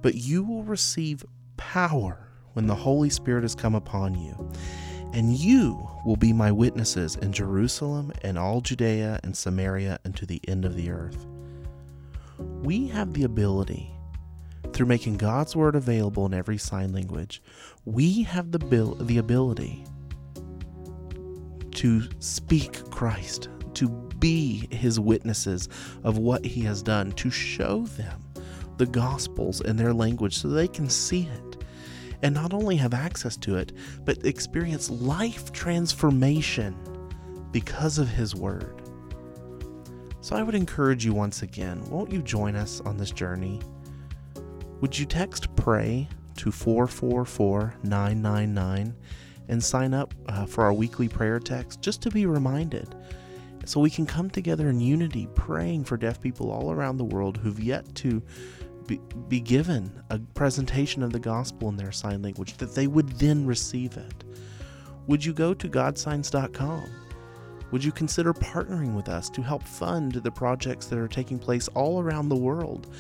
but 0.03 0.15
you 0.15 0.43
will 0.43 0.65
receive 0.65 1.25
power 1.57 2.29
when 2.55 2.67
the 2.67 2.75
Holy 2.75 3.11
Spirit 3.11 3.43
has 3.43 3.55
come 3.55 3.75
upon 3.75 4.15
you. 4.15 4.51
And 5.13 5.37
you 5.37 5.89
will 6.07 6.17
be 6.17 6.33
my 6.33 6.53
witnesses 6.53 7.17
in 7.17 7.33
Jerusalem 7.33 8.13
and 8.23 8.39
all 8.39 8.61
Judea 8.61 9.21
and 9.23 9.37
Samaria 9.37 9.99
and 10.05 10.17
to 10.17 10.25
the 10.25 10.41
end 10.47 10.65
of 10.65 10.77
the 10.77 10.91
earth. 10.91 11.27
We 12.39 12.89
have 12.89 13.13
the 13.13 13.25
ability, 13.25 13.93
through 14.73 14.87
making 14.87 15.17
God's 15.17 15.57
word 15.57 15.75
available 15.75 16.27
in 16.27 16.35
every 16.35 16.59
sign 16.59 16.93
language, 16.93 17.43
we 17.85 18.23
have 18.23 18.53
the, 18.53 18.59
bil- 18.59 18.95
the 18.95 19.19
ability 19.19 19.85
to 21.73 22.03
speak 22.21 22.89
Christ, 22.91 23.49
to 23.75 24.10
be 24.21 24.69
his 24.71 25.01
witnesses 25.01 25.69
of 26.05 26.19
what 26.19 26.45
he 26.45 26.61
has 26.63 26.83
done, 26.83 27.13
to 27.13 27.31
show 27.31 27.87
them 27.87 28.23
the 28.77 28.87
Gospels 28.87 29.61
in 29.61 29.77
their 29.77 29.93
language 29.93 30.39
so 30.39 30.49
they 30.49 30.69
can 30.69 30.89
see 30.89 31.23
it 31.23 31.51
and 32.23 32.35
not 32.35 32.53
only 32.53 32.77
have 32.77 32.95
access 32.95 33.37
to 33.39 33.57
it, 33.57 33.73
but 34.05 34.25
experience 34.25 34.91
life 34.91 35.53
transformation 35.53 36.77
because 37.53 37.99
of 37.99 38.09
His 38.09 38.35
Word. 38.35 38.83
So 40.21 40.37
I 40.37 40.43
would 40.43 40.55
encourage 40.55 41.05
you 41.05 41.15
once 41.15 41.43
again, 41.43 41.83
won't 41.89 42.13
you 42.13 42.23
join 42.23 42.55
us 42.55 42.81
on 42.83 42.97
this 42.97 43.11
journey? 43.11 43.61
Would 44.81 44.99
you 44.99 45.07
text 45.07 45.55
PRAY 45.57 46.09
to 46.37 46.51
444 46.51 47.75
999 47.83 48.95
and 49.49 49.65
sign 49.65 49.95
up 49.95 50.15
uh, 50.29 50.47
for 50.47 50.65
our 50.65 50.73
weekly 50.73 51.09
prayer 51.09 51.41
text 51.41 51.81
just 51.81 52.03
to 52.03 52.11
be 52.11 52.27
reminded? 52.27 52.95
So 53.65 53.81
we 53.81 53.91
can 53.91 54.07
come 54.07 54.31
together 54.31 54.69
in 54.69 54.81
unity 54.81 55.29
praying 55.35 55.85
for 55.85 55.97
deaf 55.97 56.21
people 56.21 56.51
all 56.51 56.73
around 56.73 56.97
the 56.97 57.05
world 57.05 57.37
who've 57.37 57.61
yet 57.61 57.95
to 57.97 58.23
be, 58.87 59.01
be 59.29 59.41
given 59.41 59.93
a 60.11 60.19
presentation 60.35 61.03
of 61.03 61.13
the 61.13 61.21
gospel 61.21 61.69
in 61.69 61.77
their 61.77 61.93
sign 61.93 62.23
language, 62.23 62.57
that 62.57 62.75
they 62.75 62.87
would 62.87 63.09
then 63.19 63.47
receive 63.47 63.97
it? 63.97 64.25
Would 65.07 65.25
you 65.25 65.33
go 65.33 65.55
to 65.55 65.69
godsigns.com? 65.69 66.91
Would 67.71 67.85
you 67.85 67.93
consider 67.93 68.35
partnering 68.35 68.95
with 68.95 69.09
us 69.09 69.31
to 69.31 69.43
help 69.43 69.63
fund 69.63 70.13
the 70.13 70.31
projects 70.31 70.87
that 70.87 70.99
are 70.99 71.09
taking 71.09 71.39
place 71.39 71.69
all 71.69 72.01
around 72.01 72.29
the 72.29 72.37
world 72.37 72.93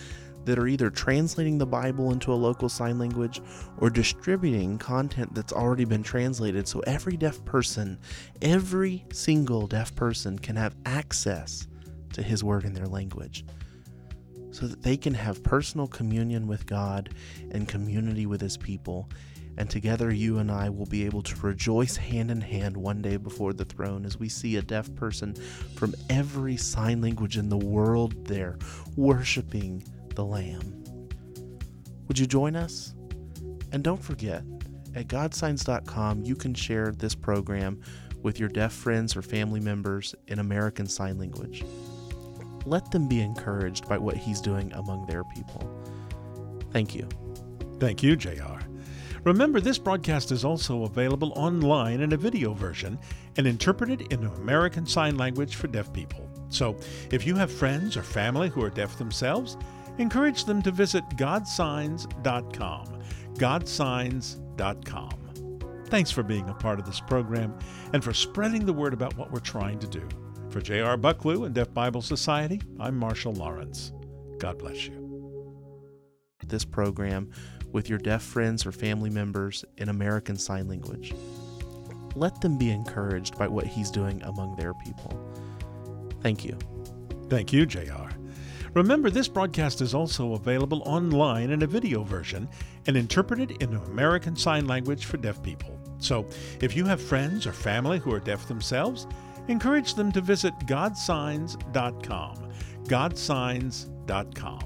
that 0.44 0.58
are 0.58 0.66
either 0.66 0.90
translating 0.90 1.58
the 1.58 1.66
Bible 1.66 2.12
into 2.12 2.32
a 2.32 2.34
local 2.34 2.68
sign 2.68 2.98
language 2.98 3.40
or 3.78 3.90
distributing 3.90 4.78
content 4.78 5.34
that's 5.34 5.52
already 5.52 5.84
been 5.84 6.02
translated 6.02 6.66
so 6.66 6.80
every 6.80 7.16
deaf 7.16 7.44
person, 7.44 7.98
every 8.42 9.04
single 9.12 9.66
deaf 9.66 9.94
person 9.94 10.38
can 10.38 10.56
have 10.56 10.74
access 10.86 11.66
to 12.12 12.22
His 12.22 12.42
Word 12.42 12.64
in 12.64 12.72
their 12.72 12.86
language? 12.86 13.44
so 14.52 14.66
that 14.66 14.82
they 14.82 14.96
can 14.96 15.14
have 15.14 15.42
personal 15.42 15.86
communion 15.86 16.46
with 16.46 16.66
God 16.66 17.14
and 17.52 17.68
community 17.68 18.26
with 18.26 18.40
His 18.40 18.56
people. 18.56 19.08
And 19.56 19.68
together, 19.68 20.12
you 20.12 20.38
and 20.38 20.50
I 20.50 20.68
will 20.68 20.86
be 20.86 21.04
able 21.04 21.22
to 21.22 21.46
rejoice 21.46 21.96
hand 21.96 22.30
in 22.30 22.40
hand 22.40 22.76
one 22.76 23.02
day 23.02 23.16
before 23.16 23.52
the 23.52 23.64
throne 23.64 24.04
as 24.04 24.18
we 24.18 24.28
see 24.28 24.56
a 24.56 24.62
deaf 24.62 24.94
person 24.94 25.34
from 25.76 25.94
every 26.08 26.56
sign 26.56 27.00
language 27.00 27.36
in 27.36 27.48
the 27.48 27.58
world 27.58 28.26
there 28.26 28.58
worshiping 28.96 29.82
the 30.14 30.24
Lamb. 30.24 30.84
Would 32.08 32.18
you 32.18 32.26
join 32.26 32.56
us? 32.56 32.94
And 33.72 33.84
don't 33.84 34.02
forget, 34.02 34.42
at 34.94 35.08
godsigns.com, 35.08 36.24
you 36.24 36.34
can 36.34 36.54
share 36.54 36.92
this 36.92 37.14
program 37.14 37.80
with 38.22 38.38
your 38.38 38.48
deaf 38.48 38.72
friends 38.72 39.16
or 39.16 39.22
family 39.22 39.60
members 39.60 40.14
in 40.26 40.40
American 40.40 40.86
Sign 40.86 41.18
Language 41.18 41.64
let 42.66 42.90
them 42.90 43.08
be 43.08 43.20
encouraged 43.20 43.88
by 43.88 43.98
what 43.98 44.16
he's 44.16 44.40
doing 44.40 44.72
among 44.74 45.06
their 45.06 45.24
people. 45.24 45.68
Thank 46.72 46.94
you. 46.94 47.08
Thank 47.78 48.02
you, 48.02 48.16
JR. 48.16 48.60
Remember, 49.24 49.60
this 49.60 49.78
broadcast 49.78 50.32
is 50.32 50.44
also 50.44 50.84
available 50.84 51.32
online 51.36 52.00
in 52.00 52.12
a 52.12 52.16
video 52.16 52.54
version 52.54 52.98
and 53.36 53.46
interpreted 53.46 54.12
into 54.12 54.30
American 54.32 54.86
Sign 54.86 55.16
Language 55.16 55.56
for 55.56 55.66
deaf 55.66 55.92
people. 55.92 56.26
So, 56.48 56.76
if 57.10 57.26
you 57.26 57.36
have 57.36 57.52
friends 57.52 57.96
or 57.96 58.02
family 58.02 58.48
who 58.48 58.62
are 58.62 58.70
deaf 58.70 58.96
themselves, 58.98 59.56
encourage 60.00 60.44
them 60.44 60.62
to 60.62 60.70
visit 60.70 61.04
godsigns.com. 61.10 63.02
Godsigns.com. 63.34 65.10
Thanks 65.86 66.10
for 66.10 66.22
being 66.22 66.48
a 66.48 66.54
part 66.54 66.78
of 66.78 66.86
this 66.86 67.00
program 67.00 67.58
and 67.92 68.02
for 68.02 68.14
spreading 68.14 68.64
the 68.64 68.72
word 68.72 68.94
about 68.94 69.16
what 69.16 69.32
we're 69.32 69.40
trying 69.40 69.78
to 69.80 69.86
do. 69.88 70.08
For 70.48 70.60
J.R. 70.60 70.96
Bucklew 70.96 71.46
and 71.46 71.54
Deaf 71.54 71.72
Bible 71.72 72.02
Society, 72.02 72.60
I'm 72.78 72.96
Marshall 72.96 73.32
Lawrence. 73.32 73.92
God 74.38 74.58
bless 74.58 74.86
you. 74.86 74.96
This 76.46 76.64
program 76.64 77.30
with 77.72 77.88
your 77.88 77.98
deaf 77.98 78.22
friends 78.22 78.66
or 78.66 78.72
family 78.72 79.10
members 79.10 79.64
in 79.78 79.88
American 79.88 80.36
Sign 80.36 80.66
Language. 80.68 81.12
Let 82.16 82.40
them 82.40 82.58
be 82.58 82.70
encouraged 82.70 83.38
by 83.38 83.46
what 83.46 83.66
he's 83.66 83.90
doing 83.90 84.20
among 84.22 84.56
their 84.56 84.74
people. 84.74 85.18
Thank 86.20 86.44
you. 86.44 86.58
Thank 87.28 87.52
you, 87.52 87.66
JR. 87.66 88.19
Remember, 88.74 89.10
this 89.10 89.28
broadcast 89.28 89.80
is 89.80 89.94
also 89.94 90.34
available 90.34 90.82
online 90.86 91.50
in 91.50 91.62
a 91.62 91.66
video 91.66 92.04
version 92.04 92.48
and 92.86 92.96
interpreted 92.96 93.62
into 93.62 93.80
American 93.82 94.36
Sign 94.36 94.66
Language 94.66 95.06
for 95.06 95.16
deaf 95.16 95.42
people. 95.42 95.76
So, 95.98 96.26
if 96.60 96.76
you 96.76 96.86
have 96.86 97.00
friends 97.00 97.46
or 97.46 97.52
family 97.52 97.98
who 97.98 98.12
are 98.12 98.20
deaf 98.20 98.46
themselves, 98.46 99.06
encourage 99.48 99.94
them 99.94 100.12
to 100.12 100.20
visit 100.20 100.54
godsigns.com. 100.60 102.52
Godsigns.com. 102.84 104.60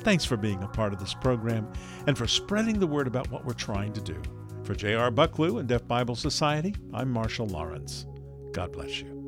Thanks 0.00 0.24
for 0.24 0.36
being 0.36 0.62
a 0.62 0.68
part 0.68 0.92
of 0.92 1.00
this 1.00 1.14
program 1.14 1.66
and 2.06 2.16
for 2.16 2.26
spreading 2.26 2.78
the 2.78 2.86
word 2.86 3.06
about 3.06 3.30
what 3.30 3.44
we're 3.44 3.54
trying 3.54 3.92
to 3.94 4.00
do. 4.00 4.20
For 4.62 4.74
J.R. 4.74 5.10
Bucklew 5.10 5.58
and 5.58 5.68
Deaf 5.68 5.86
Bible 5.86 6.14
Society, 6.14 6.74
I'm 6.92 7.10
Marshall 7.10 7.46
Lawrence. 7.46 8.06
God 8.52 8.72
bless 8.72 9.00
you. 9.00 9.23